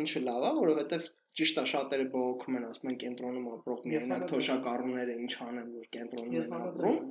[0.00, 1.08] ինչը լավ է որովհետև
[1.40, 6.38] ճիշտ է շատերը բողոքում են ասում են կենտրոնում ապրող եմ։ թոշակառուները ինչ անեն որ կենտրոնում
[6.40, 7.02] են ապրում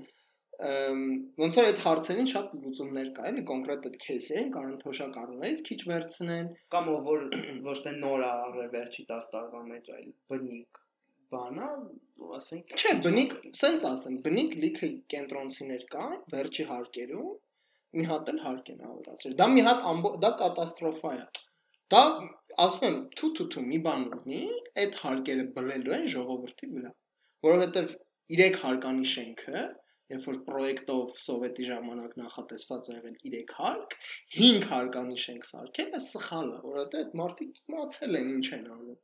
[0.60, 5.78] ոնց որ այդ հարցերին շատ լուծումներ կա, էլի կոնկրետ այդ քեյսերին կարող են թոշակառուներից քիչ
[5.92, 7.24] վերցնեն։ կամ որ
[7.70, 10.82] ոչ թե նոր է արել վերջի 10 տարվա մեջ, այլ բնիկ
[11.36, 11.70] բանա,
[12.40, 17.30] ասենք Չէ, բնիկ, սենց ասեմ, բնիկ լիքը կենտրոնցիներ կան վերջի հարկերում,
[18.00, 19.86] մի հատ էլ հարկ են ավելացրել։ Դա մի հատ
[20.26, 21.24] դա կատաստրոֆա է։
[21.94, 22.04] Դա
[22.66, 24.42] ասում եմ, թու թու թու մի բան ունի,
[24.84, 26.96] այդ հարկերը բլելու են ժողովրդի վրա,
[27.50, 27.94] որովհետև
[28.40, 29.64] 3 հարկանի շենքը
[30.10, 33.92] երբ որ պրոյեկտով սովետի ժամանակ նախատեսված է եղել 3 հարկ,
[34.38, 38.98] 5 հարկանի շենք սարքելը սխալ է, որովհետեւ այդ մարդիկ իմացել են ինչ են անում։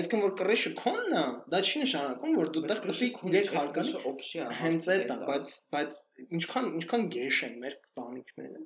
[0.00, 1.22] Այսինքն որ կռեշը քոնն է,
[1.54, 5.54] դա չի նշանակում, որ դու պետք է 3 հարկանի օպշի է։ հենց այդ է, բայց
[5.76, 8.60] բայց ինչքան ինչքան գեշ են մեր տանիքները,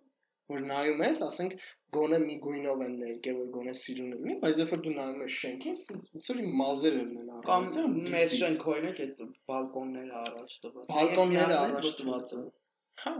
[0.52, 1.54] որ նայում ես, ասենք
[1.94, 5.36] գոնե մի գույնով են ներկել, որ գոնե սիրուն լինի, բայց երբ որ դու նայում ես
[5.44, 11.58] շենքին, ոնց որ մազերը լինեն կամ առանց, մեր շենք օրինակ այդ բալկոնները առաջ տված։ բալկոնները
[11.62, 12.52] առաջ տված են։
[13.04, 13.16] Հա,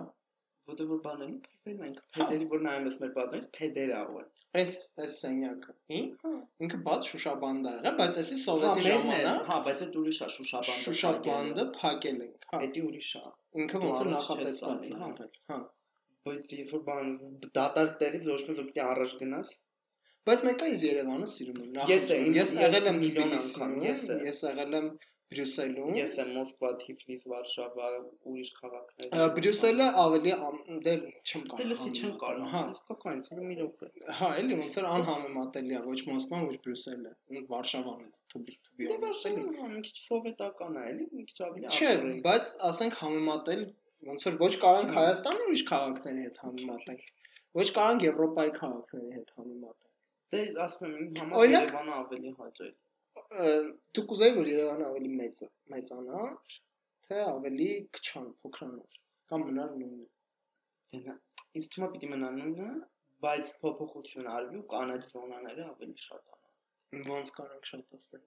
[0.71, 4.29] Որտեղ որ բանել փրկել ենք փեդերի որ նայում ես մեր պատանից փեդեր աղու են։
[4.61, 6.31] այս այս սենյակը։ Ին, հա,
[6.65, 10.21] ինքը բաց շուշաբանդ է եղել, բայց էսի Հա, սովետի է, ժամանակ հա, բայց այդ ուրիշ
[10.25, 13.25] է շուշաբանդը։ շուշաբանդը փակել են։ Հա, Էդի ուրիշ է։
[13.65, 15.61] ինքը ոնց է հա։ եղել։ Հա։
[16.25, 17.09] Բայց երբ որ բան
[17.57, 19.51] դատարկ տեղից ոչ մի պետք է առաջ գնաս։
[20.29, 21.91] Բայց մեկը iz Երևանը սիրում եմ։ Նախ-
[22.37, 24.87] ես եղել եմ միլիոն անգամ, ես ես եղել եմ
[25.35, 27.87] Բրյուսելում։ Ես եմ Մոսկվա, Թիֆլիս, Վարշավա,
[28.31, 30.35] ուրիշ քաղաքներ։ Բրյուսելը ավելի
[30.87, 30.95] դե
[31.29, 33.89] չեմ կարող։ Դելսի չեմ կարող։ Հա, Իսկական, ցույց մի րոպե։
[34.21, 38.69] հա, էլի ոնց որ անհամեմատելի է, ոչ Մոսկվան, ոչ Բրյուսելը, ու Վարշավան է, Թբիլ, Դե
[38.69, 43.65] Թբիլ։ Վարշավան մի քիչ սովետական է, էլի, մի քիչ ավելի Չէ, ակրեկ։ բայց ասենք համեմատել
[44.09, 47.05] ոնց որ ոչ կարող ենք Հայաստանի ուրիշ քաղաքների հետ համեմատենք։
[47.61, 49.93] Ոչ կարող Եվրոպայի քաղաքների հետ համեմատենք։
[50.35, 52.75] Դե ասում եմ, համար Երևանը ավելի հաճելի։
[53.95, 55.41] Դու կուզեի որ Երևանը ավելի մեծ
[55.75, 56.23] մեծանա,
[57.09, 58.99] թե ավելի քչան, փոքրանար,
[59.33, 60.09] կամ մնար նույնը։
[60.95, 61.17] Դե
[61.61, 62.71] ինձ թվում է պիտի մնա նույնը,
[63.25, 68.25] բայց փոփոխություն արվի ու կանաչ զոնաները ավելի շատանան։ Ոնց կարանք շատացնել։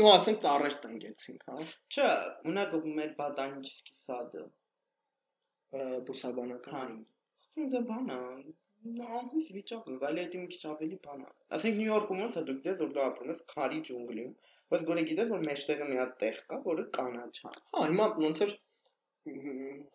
[0.00, 2.10] Ну, ասենք ծառեր տնկեցինք, հա, Չէ,
[2.50, 4.44] ունակ մեր բադանիչսկի սադը։
[6.08, 6.94] բուսաբանական։
[7.58, 8.18] Հա։ Դա բան է,
[9.18, 11.28] ահույս վիճակ է, գալի այդ մի քիչ ավելի բան է։
[11.58, 14.32] Ասենք Նյու Յորքում ոնց է դու գիտես որ դու ապրում ես քարի ջունգլիում,
[14.72, 18.42] բայց գոնե գիտես որ մեջտեղը մի հատ տեղ կա, որը կանաչ է։ Հա, հիմա ոնց
[18.48, 18.56] մ,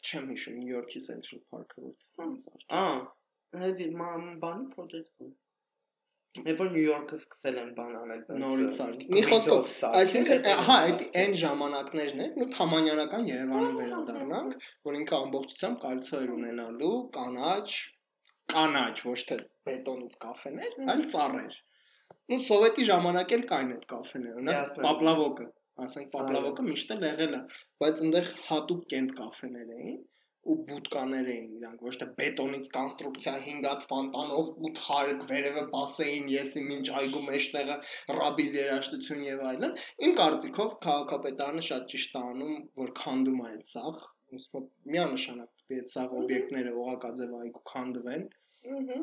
[0.07, 2.85] չեմ հիշում Նյու Յորքի Central Park-ը որ։ Ա,
[3.65, 5.31] այդ ման բանի project-ը։
[6.37, 11.03] Երբ որ Նյու Յորքը սկսել են բան անել, Նորից սարք։ Մի խոսքով, այսինքն հա, այդ
[11.21, 17.69] այն ժամանակներն են, ու թամանյանական Երևանի վերադառնանք, որ ինքը ամբողջությամբ կալցիոյր ունենալու կանաչ,
[18.53, 21.57] կանաչ, ոչ թե բետոնից կաֆեներ, այլ ծառեր։
[22.31, 25.47] Ну սովետի ժամանակ էլ կային այդ կաֆեները, օրինակ Պապլավոկը,
[25.87, 27.41] ասենք Պապլավոկը միշտ էլ եղել է,
[27.83, 29.99] բայց այնտեղ հատուկ կենտ կաֆեներ էին,
[30.51, 36.31] ու բուտկաներ էին իրանք ոչ թե բետոնից կոնստրուկցիա 5 հատ ֆոնտանով 8 հարկ վերևը բասեին
[36.33, 37.77] եսի մինչ այգու մեջտեղը
[38.19, 43.69] ռաբիզ երաշտություն եւ այլն իմ կարծիքով քաղաքապետարանը շատ ճիշտ է անում որ քանդում է այդ
[43.73, 44.01] սաղ
[44.95, 48.27] միանշանակ պետք է այդ սաղ օբյեկտները օղակաձև այգու քանդվեն
[48.67, 48.99] Ահա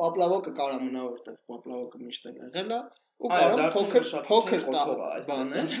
[0.00, 2.78] պապլավոկը կարա մնա որտեղ պապլավոկը միշտ էլ եղել է
[3.24, 5.74] ու դարձել փոքր փոքր է բաներ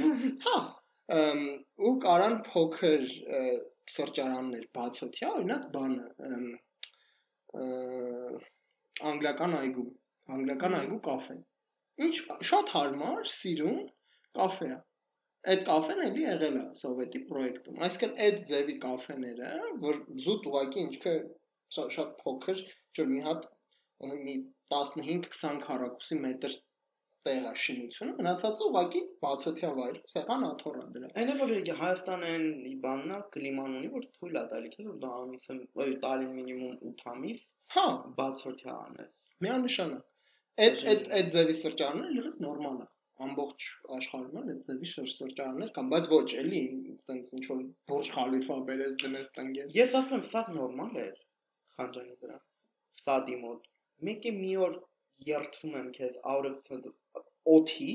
[0.46, 0.58] հա
[1.88, 3.06] ու կարան փոքր
[3.92, 6.06] սրճարաններ բացօթյա օրինակ բանը
[9.10, 9.86] անգլիական այգու
[10.36, 11.36] անգլիական այգու կաֆե
[12.06, 12.14] ինչ
[12.50, 13.80] շատ հարմար սիրուն
[14.40, 14.78] կաֆե է
[15.52, 19.50] այդ կաֆեն էլի եղել է սովետի պրոյեկտում այսինքն այդ ձևի կաֆեները
[19.82, 21.14] որ զուտ ուղակի ինչքը
[21.76, 22.62] շա- շատ փոքր
[22.96, 23.44] չէ՞ մի հատ
[24.24, 24.36] մի
[24.74, 26.56] 15-20 քառակուսի մետր
[27.26, 32.48] տեղ է շինությունը մնացածը ուղակի բացօթյա վայր սեղան աթոռա դրա Այնը որ եկե Հայաստանեն
[32.84, 37.06] բաննա կլիման ունի որ թույլ է տալի քեզ որ դա ամիսը ոյ տալի մինիմում 8
[37.14, 37.44] ամիս
[37.76, 37.86] հա
[38.18, 39.14] բացօթյա անես
[39.46, 42.88] միանշանակ այդ այդ այդ ձևի սրճարանները լրիվ նորմալ է
[43.24, 46.62] ամբողջ աշխարհում էլ ձևի շրջաններ կան բայց ոչ էլի
[47.10, 47.60] տենց ինչ որ
[47.90, 51.06] Բուրջ Խալիֆա բերես դնես տնգես Ես ասում եմ սա նորմալ է
[51.78, 52.38] խանջանի վրա
[53.02, 53.70] սադի մոտ
[54.08, 54.74] մեկը մի օր
[55.28, 56.58] երթվում եմ քեզ out of
[57.54, 57.90] օթի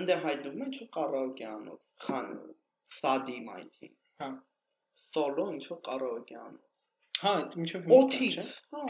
[0.00, 2.30] ընդ հայտում եմ ինչ կարաոկե անոց խան
[2.98, 3.90] սադի մայթի
[4.22, 4.30] հա
[5.06, 8.84] սոլո ինչ որ կարաոկե անոց հա այդ ինչով օթից հա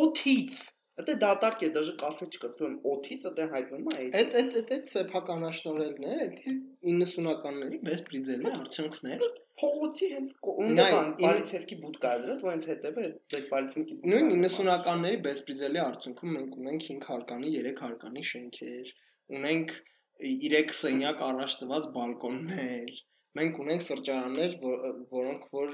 [0.00, 4.72] օթից Դա դատարկ է, դաժե կաֆե չկտրում օթից, դա հայտնում է այդ։ Այդ այդ այդ
[4.76, 6.42] այդ սեփականաշնորհելներ, այդ
[6.88, 9.24] 90-ականների բեսպրիձելի արդյունքներ
[9.62, 10.30] Փողոցի հենց
[10.64, 10.76] իմ-
[11.22, 13.02] պալիցևկի բուտկա է դրա, դու հենց հետևը
[13.38, 18.92] այդ պալիցևկի բուտկա։ նույն 90-ականների բեսպրիձելի արդյունքում մենք ունենք 5 հարկանի, 3 հարկանի շենքեր,
[19.38, 19.74] ունենք
[20.22, 22.92] 3 սենյակ առաջ տված բալկոններ,
[23.40, 24.84] մենք ունենք սրճարաններ, որ-
[25.16, 25.70] որոնք որ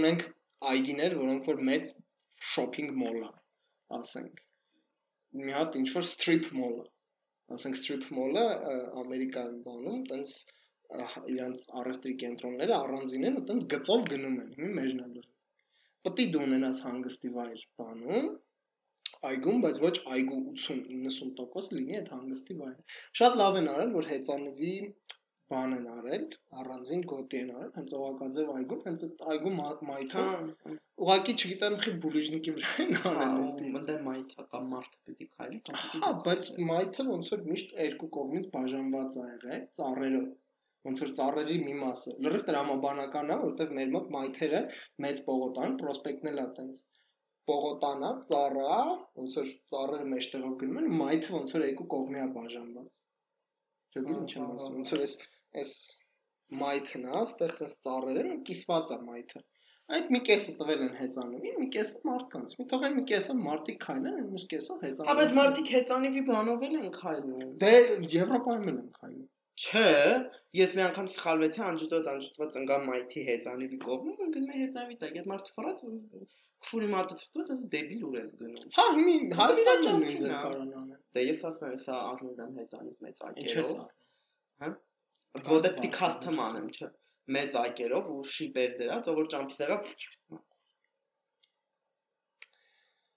[0.00, 0.26] ունենք
[0.74, 1.94] այգիներ, որոնք որ մեծ
[2.52, 3.30] shopping mall է,
[4.00, 4.44] ասենք։
[5.40, 6.84] Մի հատ ինչ որ strip mall
[7.54, 8.44] Ասենք strip mall-ը
[9.00, 10.30] Ամերիկայում բանում, տենց
[11.34, 15.22] իրանց առևտրի կենտրոնները առանձին են ու տենց գծով գնում են։ Հիմա մեջն է
[16.06, 18.26] է դու ունենաս հանգստի վայր բանում,
[19.30, 24.74] այգում, բայց ոչ այգու 80-90% լինի այդ հանգստի վայրը։ Շատ լավ են արել, որ հեծանվի
[25.52, 26.24] բան են արել,
[26.60, 30.72] առանձին գոտի են արել, հենց օղակաձև այգում, հենց այդ այգու մա- մայթը, Հա,
[31.06, 35.28] ուղղակի չգիտեմ, խի բուլիժնիկի վրա են հա, արել։ ու էդի։ մտե մայթա կամ մարդը պիտի
[35.36, 40.26] քայլի, կամ պիտի Հա, բայց մայթը ոնց որ միշտ երկու կողմից բաժանված ա եղել, ծառերով
[40.86, 44.60] ոնց որ ծառերի մի մասը լրիվ տրամաբանական է որովհետև մեր մոտ մայթերը
[45.04, 46.82] մեծ պողոտան պրոսպեկտն էլ է տենց
[47.50, 48.76] պողոտանա ծառա
[49.22, 53.00] ոնց որ ծառերը մեջտեղով գնում են մայթը ոնց որ երկու կողմի է բաժանված
[53.96, 55.16] չգիտեմ ինչ եմ ասում ոնց որ էս
[55.62, 55.74] էս
[56.62, 59.44] մայթն է այստեղ sense ծառեր են ու կիսված է մայթը
[59.96, 64.16] այդ մի կեսը տվել են հեծանուի մի կեսը մարդկանց մի թողեն մի կեսը մարդիկ քայլեն
[64.20, 67.74] այն մյուս կեսը հեծանուի Հա, բայց մարդիկ հեծանիվի բանով էլ են քայլում։ դե
[68.16, 69.82] եվրոպայում են քայլում Չէ,
[70.58, 75.30] ես մի անգամ սխալվեցի անջուտած անջուտված ընկա մայթի հեծանիվի կողմում, ընկնում է հեծանիվի տակ, այդ
[75.32, 75.80] մարդը ֆրած
[76.66, 80.74] քուրի մատուցված է դեբիլ ուր ես գնում։ Հա, հիմի Հայաստանում ճամփին նույն ձև ա։ կարան
[80.80, 84.70] անել։ Դե ես ասում եմ, սա առնում եմ հեծանիվ մեծ Ինչ է ակերով, սա։
[85.46, 86.90] որտեղ պիտի բարձր, անեմ, չէ։
[87.36, 89.78] Մեծ ակերով ու շիպեր դրած, որ ճամփի տեղը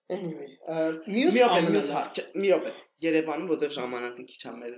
[0.09, 0.47] Anyway,
[1.05, 2.71] մյուս չէ, մի րոպե։
[3.05, 4.77] Երևանում որտեղ ժամանակը քիչ է մեր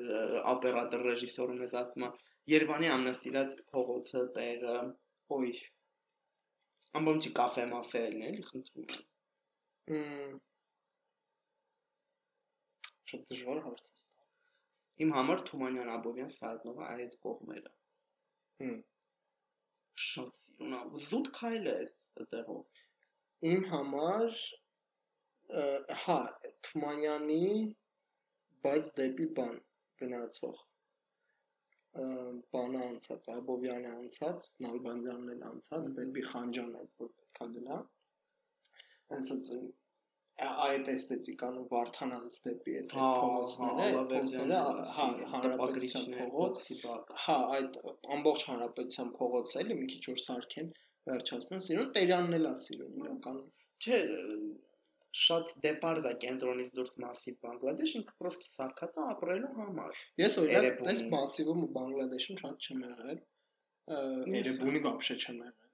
[0.52, 2.10] օպերատոր ռեժիսորը մեզ ասում է,
[2.52, 4.76] Երևանի ամենասիրած փողոցը տեղը,
[5.32, 5.54] Ոյ։
[7.00, 8.90] ամբողջի կաֆե մաֆե էլն էլի խնդրում
[9.92, 10.36] Մմ,
[13.12, 13.91] Շատ դժվար հարց
[15.04, 17.74] Իմ համար Թումանյան Աբովյան Սարտնովը այդ կողմերը։
[18.62, 18.80] Հմ։
[20.06, 22.82] Շատ սիրուն է, զուտ քայլ է այդտեղով։
[23.52, 24.42] Իմ համար
[26.02, 26.20] հա,
[26.68, 27.46] Թումանյանի
[28.66, 29.56] բայց դեպի բան
[30.02, 30.60] գնացող
[31.92, 37.80] բանը անցած, Աբովյանը անցած, Նալբանդյանն էլ անցած, դեպի Խանջան այդ որ պետքա գնա։
[39.12, 39.50] Հենց այդ
[40.42, 44.60] այդ էսթետիկան ու Վարդանանց դեպի այդ փողոցները,
[44.98, 46.62] հա, հանրապետության փողոց,
[47.26, 47.78] հա, այդ
[48.16, 50.72] ամբողջ հանրապետության փողոցը էլի մի քիչ որ սարքեն,
[51.12, 53.48] վերջացնեն, սիրուն Տերանն էլ է սիրուն իրականում։
[53.82, 54.00] Չէ,
[55.22, 60.82] շատ դեպարդ է կենտրոնից դուրս մասիվ Բանգլադեշ, ինքը պրոստը սարքած է ապրելու համար։ Ես օրինակ
[60.92, 63.20] այս մասիվում ու Բանգլադեշում շատ չեմ եղել։
[64.38, 65.70] Երևանի բաբշե չեմ եղել։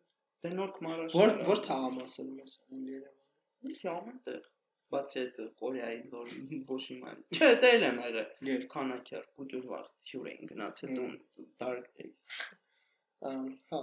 [0.47, 2.57] Դե նոր կմարաշ։ Որ որ թաղամասը ունես
[2.88, 4.43] Երևանը։ Իսկ ամեն տեղ
[4.93, 6.33] բացի այդ Կորեայի նոր
[6.71, 11.15] Բոշիման։ Չէ, դա էլ եմ եղել։ Եր։ Քանակեր, կուտուր վաղ հյուր էին գնացել տուն
[11.63, 12.11] Dark Day։
[13.31, 13.81] Ամ, Հա։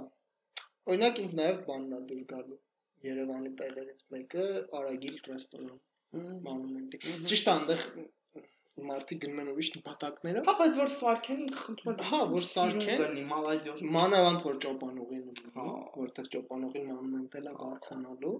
[0.95, 2.61] Օրինակ ինձ նաև բանն է դուր գալու։
[3.05, 4.45] Երևանի տեղերից մեկը
[4.81, 5.81] Արագիլ ռեստորան
[6.49, 7.01] մանումենտի։
[7.31, 7.85] Ճիշտ է, այնտեղ
[8.91, 13.25] մարդիկ գնում են ուրիշ նպատակներով։ Հա, բայց որ սարքեն, խնդրում եմ։ Հա, որ սարքեն, գնի
[13.33, 15.29] մալադյոս։ մանավանդ որ ճոպանուղին
[15.59, 15.67] Հա։
[16.01, 18.35] որտեղ ճոպանուղին մանումենտել է բարձանալու,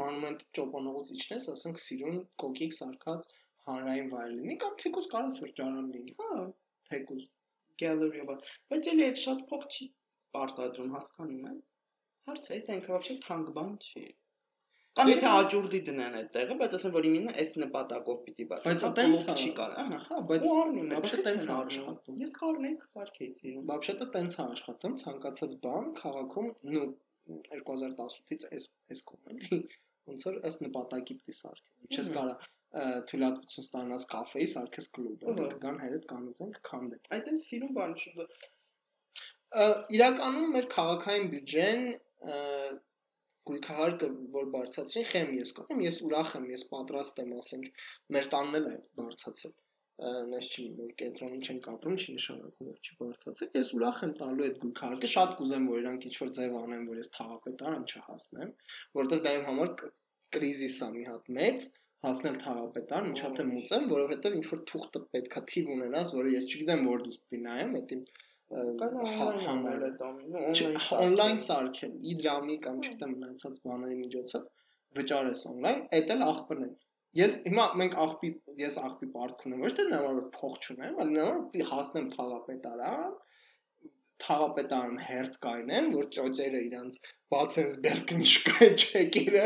[0.00, 3.30] մանումենտ ճոպոնողուց իջնես, ասենք սիրուն կոկիկ սարկած
[3.70, 6.42] հանրային վայր լինի կամ թեկուզ կարա սրճարան լինի, հա,
[6.90, 7.24] թեկուզ
[7.80, 9.88] gallery of art, բայց էլի այդ շատ փող չի
[10.36, 11.58] պարտադրում, հասկանում ես։
[12.28, 14.04] Հարցը այդ այնքան вообще թանկ բան չի։
[14.96, 18.90] Կամ եթե աջուրդի դնեն այդտեղը, բայց ասեն որ իմինը այս նպատակով պիտի բացի։ Բայց հա,
[18.92, 20.46] այտենց հա։ չի կարա, հա, հա բայց
[20.92, 26.86] вообще տենց է աշխատում։ Ես կարնենք սարքեցի։ Вообще տենց է աշխատում ցանկացած բան քաղաքում, նո
[27.26, 29.60] 2018-ից էս էս կողմ էլի
[30.10, 32.34] ոնց որ ըստ նպատակի պիտի սարքես։ Չես կարա
[33.10, 37.94] թույլատվություն ստանաս կաֆեի, սարքես կլուբ, Ըհը։ կգան հայերդ կանցենք քանդեն։ Այդ էլ սիրում բան
[39.56, 41.84] Ա, Իրականում մեր քաղաքային բյուջեն
[43.46, 47.84] գույքահարկը որ բարձրացրին, խեմ ես կողմ, ես ուրախ եմ, ես պատրաստ եմ, ասենք,
[48.16, 49.54] մեր տանն էլ է բարձրացել։
[49.96, 54.12] Ա, Նես չի որ կենտրոնում չեն կապրում, չի նշանակում որ չի բարձրացել։ Ես ուրախ եմ
[54.18, 58.52] տալու այդ գույքահարկը, շատ կուզեմ որ իրանք ինչ որ ձև անեն, որ ես թաղապետարան չհասնեմ,
[59.00, 59.72] որովհետև դա իմ համար
[60.36, 61.68] կրիզիս է մի հատ մեծ
[62.06, 66.86] հասնել թաղապետարան, ինչա թե մուծեմ, որովհետև ինչ որ թուղթը պետքա թիվ ունենաս, որը ես չգիտեմ
[66.92, 68.02] որ դուս պիտի նայեմ, իմ
[69.16, 74.44] հա- համարը։ է տանում, Չէ, online Օնլայն սարքել, իդրամի կամ չգիտեմ մնացած բաների միջոցով
[74.98, 76.68] վճարես օնլայն, այդ էլ աղբն է։
[77.16, 81.38] Ես հիմա մենք աղբի ես աղբի պարտք ունեմ, ոչ թե որ փող չունեմ, այլ որ
[81.52, 83.14] պիտի հասնեմ թաղապետարան,
[84.24, 86.98] թաղապետարան հերթ կայնեմ, որ ծոցերը իրանց
[87.34, 89.44] բացեն Սբերկնիշկայ չեկերը,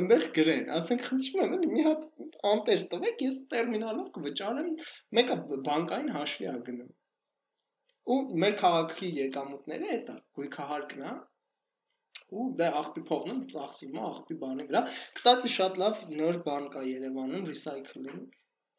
[0.00, 2.06] այնտեղ գրեն, ասենք խնդրում եմ, մի հատ
[2.52, 4.70] անտեր տվեք, ես տերմինալով կվճարեմ,
[5.18, 5.38] մեկը
[5.68, 6.92] բանկային հաշվի ա գնում։
[8.08, 11.16] Ու մեր քաղաքի եկամուտները այդ է, գույքահարկն է,
[12.36, 14.82] ու դա աղբի փողն ծախսվում է աղբի բանի վրա։
[15.18, 18.18] Կստացի շատ լավ նոր բան կա Երևանում, recycling,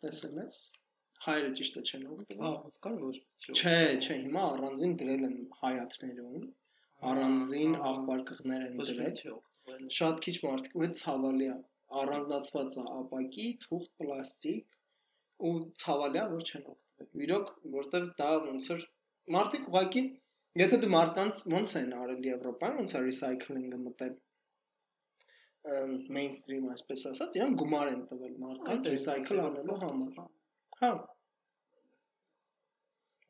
[0.05, 0.59] տեսել ես։
[1.25, 3.15] Հայերը ճիշտ է չեն Հա, օգտվում։ հասկանում ոչ
[3.59, 3.73] Չէ,
[4.03, 6.45] չէ, հիմա առանձին դրել են հայաթներում,
[7.09, 11.57] առանձին աղբարկղներ են դրել։ Շատ քիչ մարդիկ ու ցավալի է։
[12.03, 18.71] Առանձնացված է ապակի, թուղթ, պլաստիկ ու ցավալի է որ չեն օգտվել։ Իրոք, որտեվ դա ոնց
[18.73, 18.87] որ
[19.35, 20.03] մարդիկ ուղղակի
[20.57, 24.17] եթե դու մարդկանց ոնց են արել Եվրոպայում, ոնց է recycling-ը մտել
[26.15, 30.19] mainstream այսպես ասած, իրան գումար են տվել մարդկանց recycle անելու համար։
[30.81, 30.91] Հա։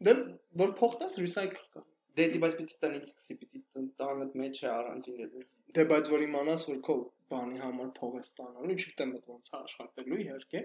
[0.08, 0.14] Դե
[0.62, 1.84] որ փոխտես recycle կա։
[2.20, 3.00] Դե դի բայց պիտի տնի
[3.42, 3.64] պիտի
[4.02, 5.48] տանդ մեջ է առանձին
[5.78, 6.96] Դե բայց որ իմանաս որ քո
[7.34, 10.62] բանի համար փող ես ստանալու, չգիտեմ այդ ոնց է աշխատելու իհարկե,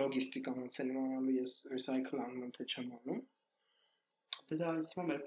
[0.00, 3.20] լոգիստիկան ոնց են իմանալու ես recycle անում թե չեմ անում։
[4.48, 4.56] Դե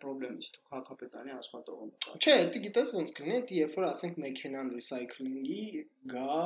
[0.02, 4.16] խնդրեմն չի, թող հակապետանի աշխատողը մտա։ Չէ, դու գիտես ոնց կլինի, դի երբ որ ասենք
[4.24, 5.66] մեքենան recycling-ի
[6.14, 6.38] գա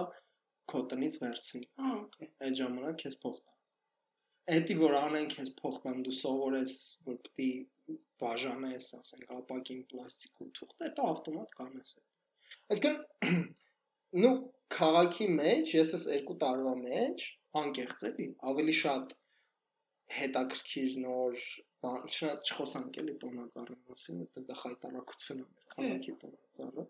[0.71, 3.55] քո տնից վերցնի, Հա, օքեյ։ այդ ժամանակ քեզ փող տա։
[4.55, 6.75] Էդի որ անեն քեզ փող տան, դու սովորես
[7.07, 7.49] որ պիտի
[8.23, 11.95] բաժանես, ասենք ապակին պլաստիկ ու թուղթ, դա ավտոմատ կանես։
[12.75, 13.45] Այսինքն
[14.25, 14.35] նու
[14.75, 17.25] քաղաքի մեջ ես էս երկու տարվա մեջ
[17.61, 19.15] անկեղծ էլի ավելի շատ
[20.13, 21.45] հետաքրքիր նոր
[21.85, 26.85] բան շատ չխոսանք էլի տոնածառի մասին, որտեղ դա խայտարակություն է մեր քաղաքի տոնածառը։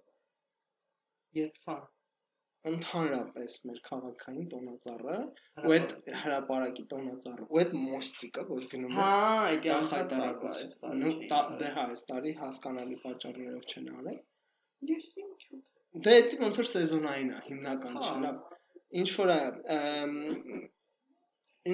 [1.39, 1.78] Երբ հա։
[2.66, 5.18] Ընդհանրապես մեր քաղաքային տոնածառը
[5.70, 5.91] ու այդ
[6.22, 11.13] հրաապարակի տոնածառը ու այդ մոստիկը, որ գնում Հա, է այդ դա խայտարակություն։
[11.61, 14.20] դե հա, այս տարի հասկանալի պատճառներով չեն արել։
[14.95, 15.61] Ես ինչ
[16.05, 18.39] Դե դա ոնց որ սեզոնային է, հիմնական Հա։ չէ, լավ։
[19.01, 19.39] Ինչ որ է,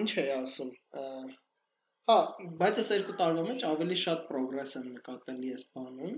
[0.01, 0.69] ինչ է ասում,
[2.11, 2.17] հա,
[2.61, 6.17] բայց այս երկու տարվա մեջ ավելի շատ պրոգրես եմ նկատել ես բանում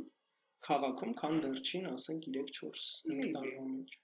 [0.67, 3.95] քաղաքում, քան վերջին, ասենք 3-4 5 տարվա մեջ։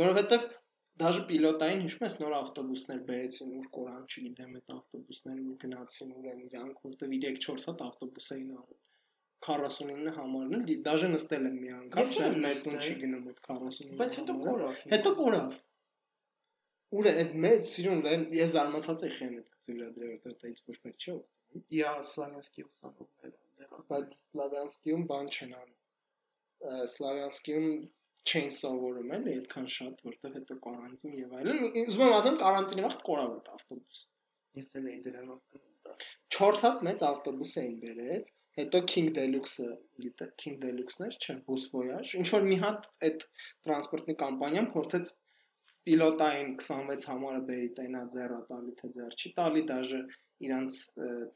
[0.00, 0.46] Որովհետև
[1.02, 6.30] դաժե պիլոտային հիշում ես նոր ավտոբուսներ բերեցին, ուր կորան, չգիտեմ, այդ ավտոբուսները ու գնացին ուր
[6.34, 8.80] են իրանք, որտեվ 3-4 հատ ավտոբուս էին արել
[9.46, 13.94] 49 համարն էլ դաժե նստել եմ մի անգամ, շատ մեր տուն չի գնում այդ 49
[14.00, 15.54] Բայց հետո համարը։ կորավ։ Հետո կորավ։
[16.98, 20.58] Ուր է այդ մեծ սիրուն լեն ես զարմացած էի խեն այդ ծիլադրը որտեղ դա ինչ
[20.70, 25.76] ոչ չի օգտվում։ Իա Սլավյանսկի ուսանողներ դեռ։ Բայց Սլավյանսկիում բան չեն անում։
[26.94, 27.68] Սլավյանսկիում
[28.30, 32.98] չեն սովորում էլի այդքան շատ, որտեղ հետո կարանտին եւ այլն։ Ուզում եմ ասեմ կարանտինի վաղ
[33.06, 34.02] կորավ այդ ավտոբուս։
[34.60, 35.62] Ես էլ էի դրանով։
[36.36, 38.28] 4 հատ մեծ ավտոբուս էին բերել,
[38.58, 39.70] հետո King Deluxe-ը,
[40.04, 43.26] գիտե, King Deluxe-ներ, չէ, Bus Voyage, ինչ որ մի հատ այդ
[43.66, 45.12] տրանսպորտի կամպանիան փորձեց
[45.88, 50.00] պիլոտային 26 համարը բերի տենա ձեռա տալի թե ձեռ չի տալի, դաժե
[50.40, 50.76] իրանց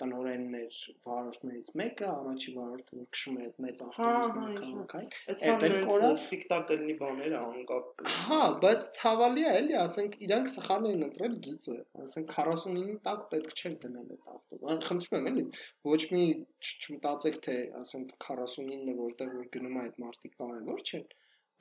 [0.00, 0.76] տնորեններ
[1.06, 5.10] վարորդներից մեկը առաջի վարորդը որ քշում էր այդ մեծ ավտոբուսն քաղաքային
[5.50, 11.04] Այդ էլ կորավ։ սպեկտակլի բաներ անկապ։ Հա, բայց ցավալի է էլի, ասենք իրանք սխալ էին
[11.08, 15.44] ընտրել գիծը, ասենք 49-ին տակ պետք չէր դնել այդ ավտոբուսը։ Խնդրում եմ էլի,
[15.92, 16.24] ոչ մի
[16.70, 21.04] չմտածեք թե ասենք 49-ը որտեղ որ գնում է այդ մարտիկ կարևոր չէ,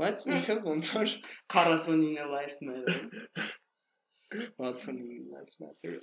[0.02, 1.12] բայց ինքը ոնց որ
[1.56, 3.50] 49 life matter։
[4.34, 5.98] 69 lives matter։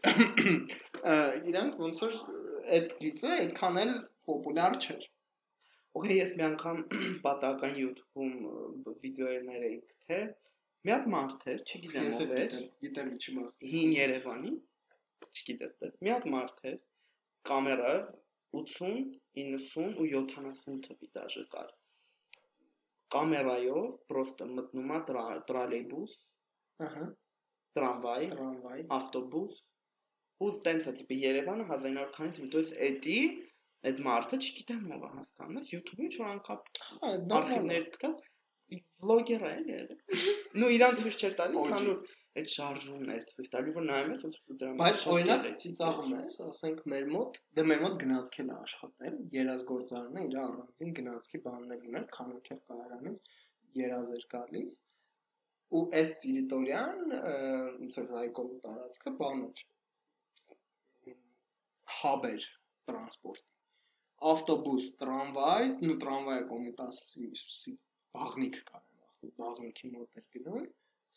[1.51, 2.19] Իրանք ոնց որ
[2.77, 3.97] այդ գիծը այդքան էլ
[4.29, 5.09] պոպուլյար չէր։
[5.99, 6.77] Okay, ես մի անգամ
[7.25, 8.35] պատահական YouTube-ում
[9.03, 10.19] վիդեոներ ներեի, թե
[10.87, 14.53] մի հատ մարդ էր, չգիտեմ ով էր, գիտեմ, ինչի մասն հին Երևանի,
[15.31, 16.79] չգիտես, դες, մի հատ մարդ էր,
[17.51, 18.07] կամերայով
[18.61, 19.03] 80,
[19.41, 21.75] 90 ու 70 թվի դաժե կար
[23.15, 25.01] կամերայով պրոստը մտնում է
[25.51, 26.17] տրալեյբուս,
[26.87, 27.07] ըհը,
[27.79, 29.61] տրամվայ, տրամվայ, ավտոբուս,
[30.41, 33.17] ու տենցա տիպի Երևանը 1900-ից միտոց էդի
[33.91, 36.71] այդ մարդը չգիտեմ ով է հասկանաս YouTube-ում ինչ որ անկապ
[37.41, 38.11] արխիվներ կա
[39.05, 40.25] վլոգեր է եղել
[40.63, 42.01] նո իրան ցույց չեր տալի քանուր
[42.39, 46.37] այդ շարժումներ ցույց տալի, որ նայում ես ոնց դրա Բայց շատ օրինակ ծիծաղում էր։ ես,
[46.47, 52.07] ասենք մեր մոտ, դե մեր մոտ գնացքել է աշխատել, երազգործարանը իր առանձին գնացքի բաններ ուներ,
[52.19, 53.23] քանոքեր կայարանից
[53.81, 54.79] երազ էր գալիս
[55.71, 59.67] ու այս տերիտորիան ոնց որ Ռայկոմի տարածքը բան էր
[62.01, 62.49] հաբ էր
[62.91, 63.51] տրանսպորտի
[64.31, 67.29] ավտոբուս, տրամվայ, նու տրամվայը կոմիտասի
[68.17, 68.83] բաղնիկ կար,
[69.39, 70.67] բաղնիքի մոտ էր գնում,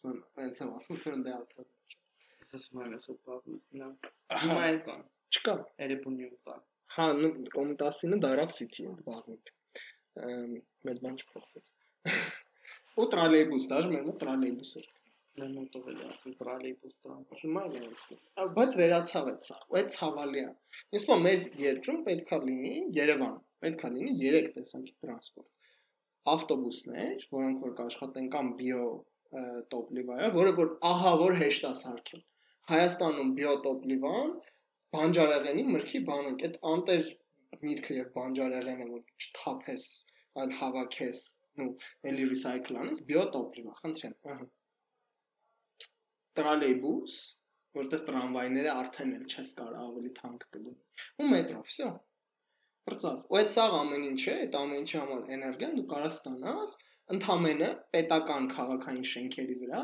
[0.04, 1.68] ասում եմ, հենց եմ ասում, ընդ է ապրել։
[2.58, 3.86] Ասում ես ուպավնա։
[4.44, 5.54] Հիմա էլ կան, Չկա,
[5.86, 6.56] Էրեբունիում կա։
[6.96, 7.06] Հա,
[7.54, 9.52] կոմիտասինը դարավ սիթի է բաղնիկ։
[10.90, 11.72] Մեծ բան չփոխվեց։
[13.00, 14.90] Ու տրոլեյբուս, դաժե մեր մոտ տրոլեյբուս էր։
[15.34, 18.20] Մեր մոտով էլ է ասում տրոլեյբուս տան։ Հիմա էլ է ասում։
[18.60, 20.52] Բայց վերացավ այդ սա, այդ ցավալի է։
[20.94, 25.50] թվում է մեր երկրում պետքա լինի Երևան, պետքա լինի 3 տեսակի տրանսպորտ։
[26.34, 28.84] Ավտոբուսներ, որոնք որ կաշխատեն կամ բիո
[29.74, 32.22] տոպլիվայը, որը որ ահա որ հեշտ է
[32.72, 34.34] Հայաստանում բիո տոպլիվան
[34.96, 37.08] բանջարեղենի մրգի բանը, այդ անտեր
[37.64, 39.86] միրգը եւ բանջարեղենը որ չթափես,
[40.44, 41.24] այլ հավաքես,
[41.60, 41.72] նու
[42.12, 44.48] էլի ռիսայքլ անես, բիո տոպլիվա, խնդրեմ, ահա
[46.40, 47.18] տրոլեյբուս,
[47.78, 50.78] որտեղ տրամվայները արդեն էլ չես կարող ավելի թանկ գնում։
[51.24, 51.90] Ու մետրո, վсё։
[52.88, 56.74] Բրծավ։ Ու այդ սաղ ամեն ինչ է, այդ ամեն ինչի համար էներգիան դու կարող ստանաս
[57.14, 59.82] ընդամենը պետական քաղաքային շենքերի վրա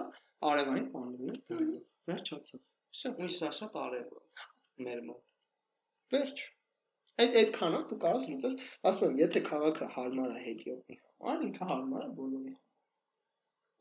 [0.52, 4.22] արևային պանելներ դնելու։ Վերջացավ։ Վсё, Ու սա շատ արևը
[4.86, 5.26] մեր մոտ։
[6.14, 6.40] վերջ։
[7.24, 8.54] Այդ այդքանով դու կարող ես լուծես,
[8.90, 12.54] ասում եմ, եթե քաղաքը հարմար է հետիոտնի համար, ինքը հարմար է բոլորի։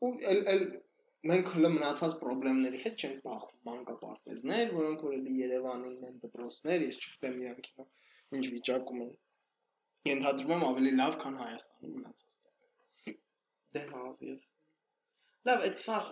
[0.07, 0.65] Ու էլ էլ
[1.31, 6.99] մենք հələ մնացած խնդիրների հետ չենք բախվում մանկապարտեզներ, որոնք որ էլի Երևանին են դպրոցներ, ես
[6.99, 7.71] չգիտեմ իրանք
[8.39, 9.11] ինչ վիճակում են։
[10.09, 12.38] Ենթադրում եմ ավելի լավ, քան Հայաստանում մնացած։
[13.77, 14.43] Դե հա, ես։
[15.49, 16.11] Լավ, այդ սաղ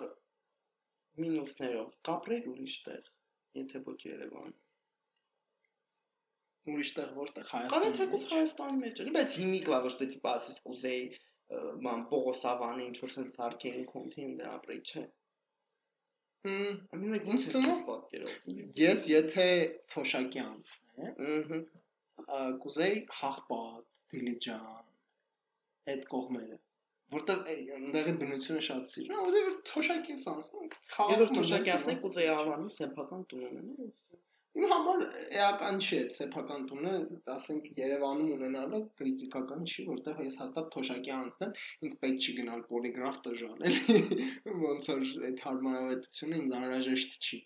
[1.23, 3.07] մինուսներով կապրել ուրիշ տեղ,
[3.59, 4.51] եթե ոչ Երևան։
[6.67, 11.05] Ուրիշտեղ որտեղ Կանե Հայաստանում։ թեկուզ Հայաստանի մեջ էլի, բայց հիմիկվա ոչ թե տիպա ասես կուզեի
[11.87, 15.03] ման Պողոսավանը ինչ որ sense սարքեին կոնտին դե ապրի, չէ։
[16.47, 18.51] Հմ, Ամեն ինչ թվում է- պատկերով։
[18.81, 19.47] Ես եթե
[19.93, 21.63] Թոշակի անցնեմ,
[22.27, 24.91] ա, կուզեի Հաղպատ, Դիլիջան,
[25.93, 26.59] այդ կողմերը,
[27.15, 29.49] որտեղ այնտեղի բնությունը շատ սիրում, եմ, որտեղ
[30.33, 33.91] անցնում, Ես քաղաքում թոշակի մտնում, ասես կուզեի ավանի սեփական տուն ունենալ։
[34.57, 35.03] Իմ համար
[35.37, 36.93] էական չի այդ սեփական տունը,
[37.33, 41.51] ասենք Երևանում ունենալը քրիտիկական չի, որտեղ ես հաստատ թոշակի անցնեմ,
[41.87, 43.99] ինձ պետք չի գնալ պոլիգրաֆ տժան, էլի։
[44.65, 47.39] Ոնց որ այդ հարմարավետությունը ինձ անհրաժեշտ չի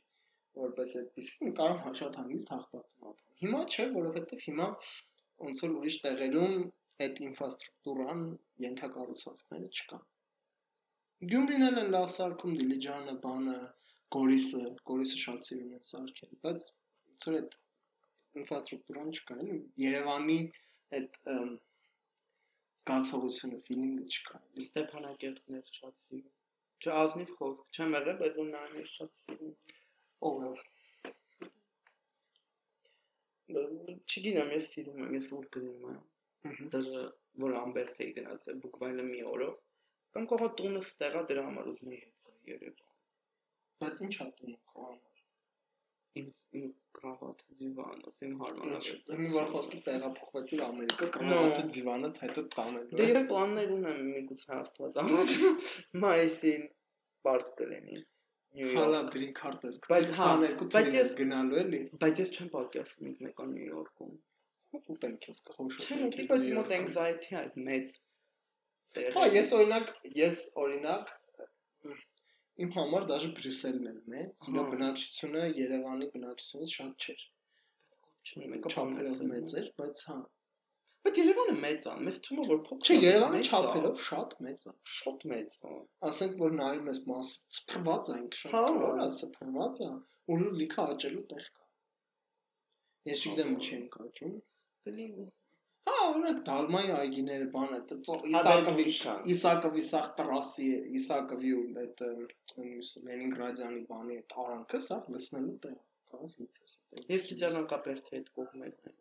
[0.59, 4.68] որպես այդպեսին կարող եմ շատ հանգիստ հաղթատում ապրել։ Հիմա չէ, որովհետև հիմա
[5.45, 6.55] ոնց որ ուրիշ տեղերում
[7.06, 8.24] այդ ինֆրաստրուկտուրան
[8.66, 10.04] ենթակառուցվածքները չկան։
[11.32, 13.58] Գյումրին էլ են լավ սարքում Դիլիջանը, բանը,
[14.16, 16.70] Գորիսը, Գորիսը շատ սիրում են սարքել, բայց
[17.10, 17.58] ոնց որ այդ
[18.41, 20.39] ինֆրաստրուկտուրան չկա, էլի Երևանի
[20.97, 21.20] այդ
[22.82, 26.38] զգացողությունը, ֆիլինգը չկա։ Ստեփանակերտներ շատ սիրում։
[26.82, 29.12] Չէ, ազնիվ խոսք, չեմ եղել, բայց ու նրան ես շատ
[30.30, 30.52] Ով է։
[33.52, 36.02] Չգիտեմ, ես սիրում եմ, ես ուր գնում եմ։
[36.76, 37.02] Դաժե
[37.46, 39.54] որ ամբերտ էի գնացել բուկվայլը մի օրով։
[40.16, 42.02] Կամ կողա տունը ստեղա դրա համար ուզում էի
[42.52, 42.89] Երևան։
[43.82, 45.10] Բայց ի՞նչ է տուն կողմը։
[46.22, 46.26] Իմ
[46.60, 46.66] իմ
[46.98, 53.72] կրավատը դիվանը, իմ հարմարավետ։ Մի որ խոսքի տեղափոխվեցիր Ամերիկա, կրավատը դիվանը հետը տանելու։ Դե պլաններ
[53.78, 55.32] ունեմ միգուցե աստված։ Ամաց
[56.04, 56.66] մայիսին
[57.30, 58.02] բարդ կլինի։
[58.76, 62.34] Հալա green card ես Բայց գցել հա, 22 բայց թվին ես- գնալու էլի։ Բայց ես
[62.36, 64.12] չեմ պատկերացնում ինձ մեկը Նյու Յորքում։
[64.80, 67.89] Ուտենք ես կխոշոր։ Չէ, բայց մոտ anxiety այդ մեծ
[68.97, 71.11] տեղ։ Հա, ես օրինակ, ես օրինակ
[72.65, 77.26] իմ համար դաժե Բրյուսելն է մեծ, Հա։ բնակչությունը Երևանի բնակչությունից շատ չէր։
[78.30, 80.17] չունի մեկը Չափերով մեծ էր, բայց հա։
[81.05, 84.74] Բայց Երևանը մեծ է, մեզ թվում է որ փոքր։ Չէ, Երևանը չափերով շատ մեծ է։
[84.97, 85.57] շատ մեծ
[86.11, 89.89] Ասենք որ նայում ես մաս սփռված է ինքը շատ Հա։ քարը, սփռված է,
[90.32, 91.67] ու լիքը աճելու տեղ կա։
[93.11, 94.38] Ես չգիտեմ Հա։ ինչի են կաճում։
[94.88, 95.07] Դելի
[95.89, 97.77] Հա, օրինակ Դալմայի այգիները բանը,
[98.07, 98.86] Հա, Իսակովի
[99.34, 102.03] Իսակովի սախ տրասի է, Իսակովի ու այդ
[103.07, 105.75] Լենինգրադյանի բանի այդ արանքը, սա լսնելու տեղ
[106.13, 106.75] կաս լիցես։
[107.13, 108.95] Ես Ծիծեռնակապերթի հետ կողմերն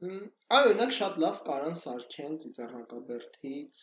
[0.00, 0.20] Հմ,
[0.56, 3.80] Այո, օրինակ շատ լավ կարան սարքեն Ծիծեռնակաբերդից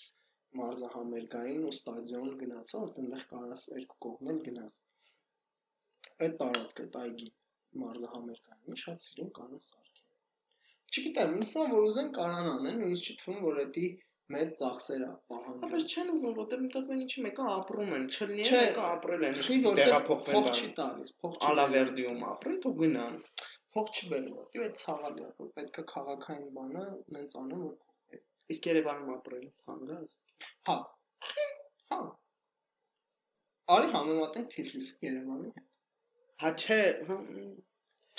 [0.61, 4.79] մարզահամերգային ու ստադիոն գնացա, որտեղ այնտեղ կարաս երկու կողմել գնաս։
[6.27, 7.29] Այդ տարածքը, այդ այգի
[7.83, 10.05] մարզահամերգային շատ սիրուն կարան սարքեն։
[10.87, 13.87] Չգիտեմ, ինձ է, որ ուզեն կարան անեն, ու ինձ չի թվում, որ դա
[14.35, 18.47] մեծ ծախսեր է պահանջում։ Բայց չեն ուզում, որտեղ մտածում են ինչի մեկը ապրում են, չլինի
[18.47, 19.37] Չէ, մեկը ապրել են,
[19.77, 23.15] տեղափոխվել փող բան։ չի տալիս, փող չի։ Ալավերդիում ապրեն, թող գնան։
[23.77, 26.85] փող չի բերում, դու այդ ցավալի է, որ պետք է քաղաքային բանը
[27.17, 27.75] նենց անեն, որ
[28.53, 29.95] Իսկ Երևանում ապրելը թանկ է։
[30.67, 30.75] հա։
[31.93, 31.97] Հա։
[33.75, 35.65] Արի համեմատենք Թիֆլիսի Երևանի հետ։
[36.43, 36.77] Հա չէ,
[37.09, 37.17] հա,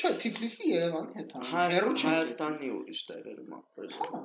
[0.01, 4.21] Չէ, Թիֆլիսի Երևանի հետ հա։ Հայ- Հերո չի։ Հայաստանի ուրիշ տեղերում ապրել։ Հա։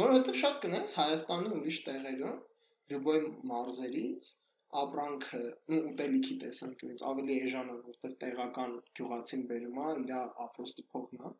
[0.00, 2.38] Որովհետև շատ կներես Հայաստանի ուրիշ տեղերում,
[2.92, 3.20] լյուբոյ
[3.50, 4.30] մարզերից
[4.82, 5.40] ապրանքը,
[5.74, 10.14] ու ուտելիքի տեսանկյունից ավելի էժան է, որտեղ տեղական գյուղացին բերում է, իր
[10.46, 11.32] ապրոստի փողն է,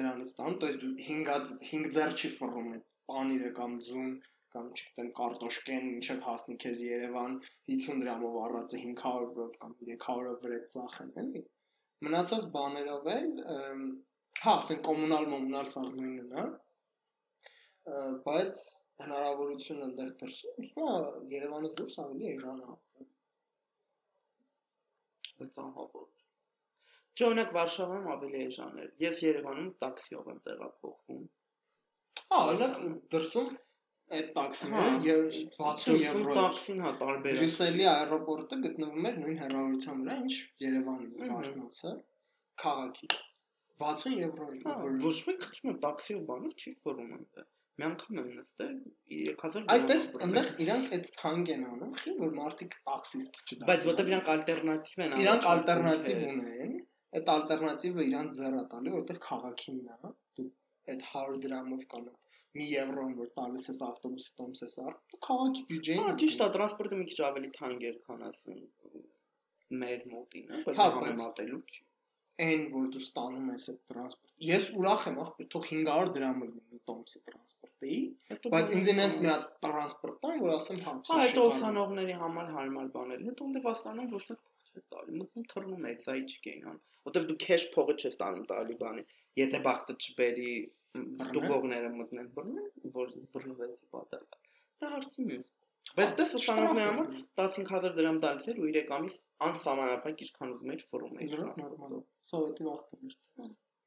[0.00, 4.12] դրանից տան, то есть 5 5 ձեռ չի ֆռում այդ պանիրը կամ ձուն
[4.56, 7.34] կամ չգիտեմ կարտոշկեն, ինչեւ հասնի քեզ Երևան
[7.72, 11.42] 50 դրամով առածը 500-ով կամ 300-ով վրա ծախեն, էլի։
[12.05, 13.27] Մնացած բաներով էլ,
[14.41, 16.45] հա, ասեն կոմունալ մոմունալ սա նույնն է,
[17.91, 18.61] ը, բայց
[19.01, 20.95] հնարավորությունը այնտեղ դրսում, հիմա
[21.33, 22.71] Երևանից դուրս ավելի էժան է։
[25.65, 26.09] ահավոր։
[27.11, 31.23] Չէ, օրինակ Վարշավայում ավելի էժան էր։ Ես Երևանում տաքսիով եմ տեղափոխվում։
[32.21, 32.75] Հա, օրինակ
[33.15, 33.49] դրսում
[34.17, 34.91] այդ տաքսիները
[35.55, 40.35] 60 եվրո։ 60-ն հա, հա տարբեր։ Բրյուսելի аэроպորտը գտնվում էր նույն հեռավորության վրա, ինչ
[40.65, 41.93] Երևանից Վարդնոցը
[42.63, 43.17] քաղաքից։
[43.85, 44.75] 60 եվրոյի։ հա,
[45.07, 47.49] Ոչ մի քիչ տաքսի ու բանով չի փորում այնտեղ
[47.81, 48.73] մի անգամ եմ նստել
[49.11, 54.11] 2000 Այդտես այնտեղ իրանք այդ թանգ են անում, խի որ մարդիկ տաքսիստ չդառնան։ Բայց որտեվ
[54.11, 56.75] իրանք ալտերնատիվ են անում։ Իրանք ալտերնատիվ ունեն,
[57.19, 60.49] այդ ալտերնատիվը իրանք ձեռա տալի, որտեղ քաղաքինն է, դու
[60.91, 62.13] այդ 100 դրամով կանա
[62.59, 64.97] մի եվրոն որ տալիս ես ավտոբուսի տոմս ես առ,
[65.27, 68.59] քաղաքի բյուջեին։ Հա, ճիշտ է, տրանսպորտը մի քիչ ավելի թանկ էր, քան ասում
[69.83, 71.61] մեր մոտին, հա, բայց Հա, բայց- համեմատելու
[72.41, 76.79] այն որ դու ստանում ես այդ տրանսպորտ։ Ես ուրախ եմ, ախպեր, թող 500 դրամը լինի
[76.89, 77.97] տոմսի տրանսպորտի,
[78.55, 82.49] բայց ինձ ինձ մի հա, հատ տրանսպորտ տան, որ ասեմ հա, Հա, այդ ուսանողների համար
[82.55, 86.77] հարմար բաներ։ Հետո ունդ վաստանում ոչ չէ տալի, մտնում թռնում է, զայ չկենան։
[87.11, 89.03] Որտեվ դու քեշ փողը չես տանում տալի բանի։
[89.39, 90.53] Եթե բախտը չբերի,
[90.99, 94.25] ստուգողները մտնեն բռնեն, որ բռնվեցի պատահ։
[94.81, 95.51] Դա հարցի մյուս։
[95.99, 99.15] Բայց դες ուսանողների համար 15000 դրամ տալիս էր ու 3 ամիս
[99.47, 101.95] անսահմանափակ ինչքան ուզում էր ֆորում էր։ նորմալ։
[102.31, 103.15] Սովետի վախտեր։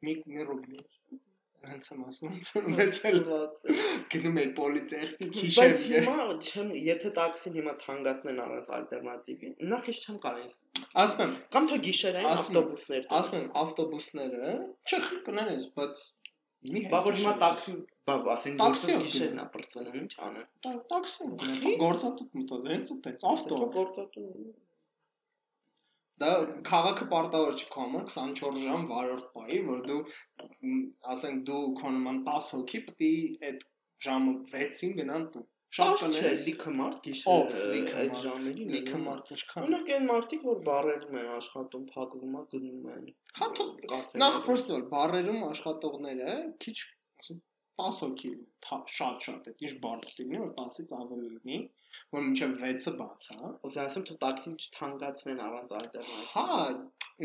[0.09, 0.83] Մի մի ռուբլի։
[1.71, 2.35] Հենց եմ ասում,
[2.71, 3.19] ունեցել
[4.15, 10.03] գնում է պոլիցեխտի Բայց քիշեր։ հիմա չեմ, եթե տաքսին հիմա թանկացնեն առանց ալտերնատիվի, նախ ես
[10.05, 14.53] չեմ կարող։ Ասում եմ, Կամ թե գիշերային ավտոբուսներ։ ասում եմ ավտոբուսները,
[14.91, 15.01] չէ,
[15.31, 16.05] կներես, բայց
[16.75, 17.73] մի Բա որ հիմա տաքսի,
[18.09, 23.59] բա ասեն Տաքսիով գործը գիշերն է բրծնում, ինչ անեն։ տաքսի գործատուկ մտած, հենց այդպես ավտո։
[23.75, 24.29] գործատու։
[26.23, 26.31] Դա
[26.69, 30.03] քաղաքը պարտավոր չի քո համար 24 ժամ վարորդ պայի, որ դու
[31.15, 33.65] ասենք դու քո նման 10 հոգի պետք է այդ
[34.07, 38.69] ժամը 6-ին գնան տուն։ Շատ Շատ չէ, կներես։ լիքը մարդ Ով գիշեր լիքը այդ ժամերին
[38.75, 43.09] լիքը մարդ ինչքան։ Օրինակ այն մարդիկ, որ բարերում են աշխատում, փակվում է, գնում են։
[43.41, 46.77] Հա թող նախ պրոստը բարերում աշխատողները քիչ
[47.25, 47.43] ասենք
[47.81, 48.29] 10 հոգի
[48.97, 51.57] շատ-շատ է, ինչ բարդ լինի, որ 10-ից ավելի լինի,
[52.15, 56.59] որ մինչև 6-ը բաց, հա։ Ուզում ասեմ, թե տաքսին չթանկացնեն առանց ալտերնատիվ։ Հա,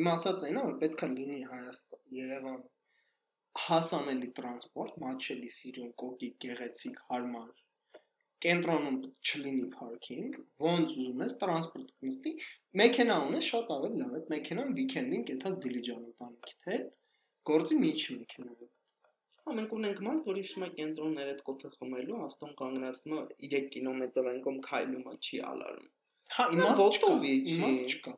[0.02, 2.64] իմ ասած այնա, որ պետքա լինի Հայաստան, Երևան
[3.66, 7.50] հասանելի տրանսպորտ, մաչելի, սիրուն, կոկիկ, գեղեցիկ, հարմար։
[8.46, 10.36] Կենտրոնում չլինի parking,
[10.66, 12.36] ոնց ուզում ես տրանսպորտ նստի,
[12.82, 16.92] մեքենա ունես շատ ավելի լավ է, մեքենան վիկենդին կեթած դիլիջան ընտանիքիդ հետ,
[17.52, 18.69] գործի միջի մեքենայով։ Հա
[19.58, 24.30] մենք ունենք մարդ, որ իշում է կենտրոններ այդ կոփը խմելու, աստոն կանգնացնում է 3 կիլոմետր
[24.34, 25.88] անկում քայլում է, չի ալարում։
[26.38, 27.12] Հա, իմաստ չկա,
[27.56, 28.16] իմաստ չկա։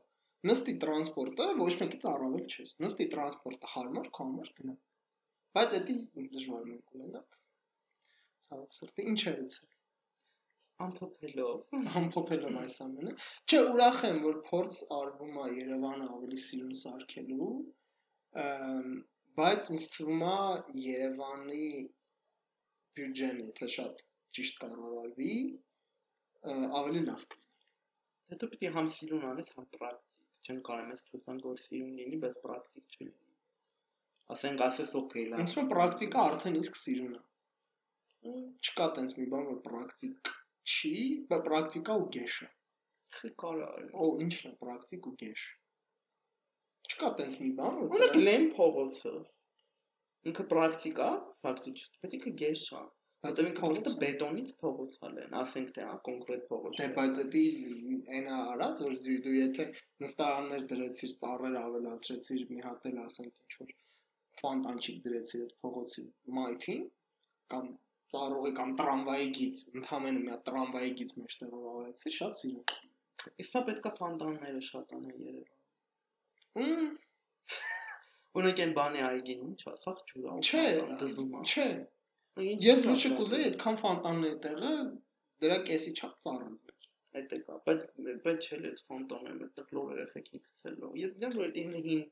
[0.51, 4.77] Նստի տրանսպորտը ոչ մեկից առավել չես։ Նստի տրանսպորտը հարմար, քո համար գնա։
[5.57, 5.99] Բայց դա
[6.31, 7.21] դժվար մենք ունենա։
[8.47, 9.69] Ցավոք սրտի ինչ է լցել
[10.81, 13.13] ամփոփելով ամփոփելով այս ամենը։
[13.45, 17.49] Չէ, ուրախ եմ, որ փորձ արվում է Երևանը ավելի սիրուն սարքելու,
[19.39, 20.37] բայց ինձ թվում է
[20.83, 21.67] Երևանի
[22.97, 24.01] բյուջեն եթե շատ
[24.37, 25.35] ճիշտ կառավարվի,
[26.81, 27.67] ավելի լավ կլինի։
[28.33, 32.37] Հետո պիտի համ սիրուն անես, համ պրակտիկ։ Չեն կարող մեզ ցույց որ սիրուն լինի, բայց
[32.45, 33.07] պրակտիկ չի։
[34.35, 37.23] Ասենք ասես օքեյ լավ։ է պրակտիկա արդեն իսկ սիրուն է։
[38.67, 40.31] Չկա տենց մի բան, որ պրակտիկ
[40.71, 40.93] չի,
[41.31, 42.49] բայց պրակտիկա ու գեշ է։
[43.17, 45.45] Խի կարա։ Օ, ինչն է պրակտիկ ու գեշ։
[46.89, 49.13] Չկա տենց մի բան, որ Օրինակ լեն փողոցը։
[50.31, 51.09] Ինքը պրակտիկա,
[51.45, 52.81] ֆակտիչտ, բայց ինքը գեշ է։
[53.25, 57.43] Հետո ինքը փողոցը բետոնից փողոց ալեն, ասենք թե հա կոնկրետ փողոց։ Դե բայց դա
[58.17, 59.67] այնա արած որ դու, դու եթե
[60.05, 63.75] նստարաններ դրեցիր, ծառեր ավելացրեցիր, մի հատ էլ ասենք ինչ որ
[64.41, 66.05] ֆանտանչիկ դրեցիր այդ փողոցի
[66.39, 66.83] մայթին
[67.53, 67.71] կամ
[68.15, 73.91] ծառուղի կամ տրամվայի գիծ, ընդհանրապես մի հատ տրամվայի գիծ մեջտեղով ավելացի, շատ սիրում։ Իսկ պետքա
[74.01, 75.60] ֆանտանները շատ անեն Երևան։
[78.39, 80.63] Օրինակ այն բանի այգին ինչ ասախ ջուր ա։ չէ,
[81.01, 81.67] դզում ա։ չէ։
[82.65, 84.73] Ես լույսը կուզեի այդքան ֆանտանների տեղը
[85.45, 86.55] դրա կեսի չափ ծառան։
[87.19, 87.85] Այդ է կա, բայց
[88.25, 92.03] բայց չէ լեց ֆանտոնը այդտեղ լոր երեխեքի գցելով։ Ես դեմ որ դին հին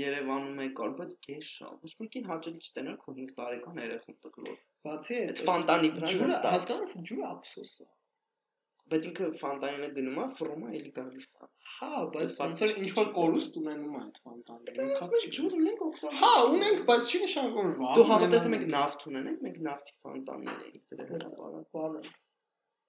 [0.00, 4.56] Երևանում է կար, բայց կես շա։ Ոչ մեկին հաճելի չտենալ քո 5 տարեկան երեխուն տկլոր։
[4.86, 7.86] Բացի այդ ֆանտանի ջուրը հասկանաս ջուրը ափսոս է։
[8.92, 13.08] Բայց ինքը ֆանտանինը գնում է, ֆռում է, էլի գալիս է։ Հա, բայց որ ինչ որ
[13.18, 17.78] կորուստ ունենում է այդ ֆանտանը։ Մենք ջուր ունենք օգտագործում։ Հա, ունենք, բայց չի նշանակում որ
[17.80, 22.12] վաղ։ Դու հավատես մենք նավթ ունենք, մենք նավթի ֆանտաններ ենք դրա հրապարակ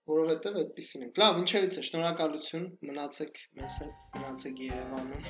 [0.05, 5.23] որովհետև այդպեսին է։ Լավ, ինչևից է, շնորհակալություն, մնացեք մեզ հետ, մնացեք Երևանում։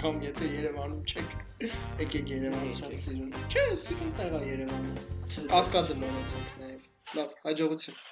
[0.00, 1.36] Կամ եթե Երևանում չեք,
[2.02, 5.04] եկեք Երևան շատ սիրուն։ Չէ, սիրուն տեղ է Երևանը։
[5.54, 6.88] Կասկադը մնացեք նաև։
[7.20, 8.02] Լավ, հաջողություն։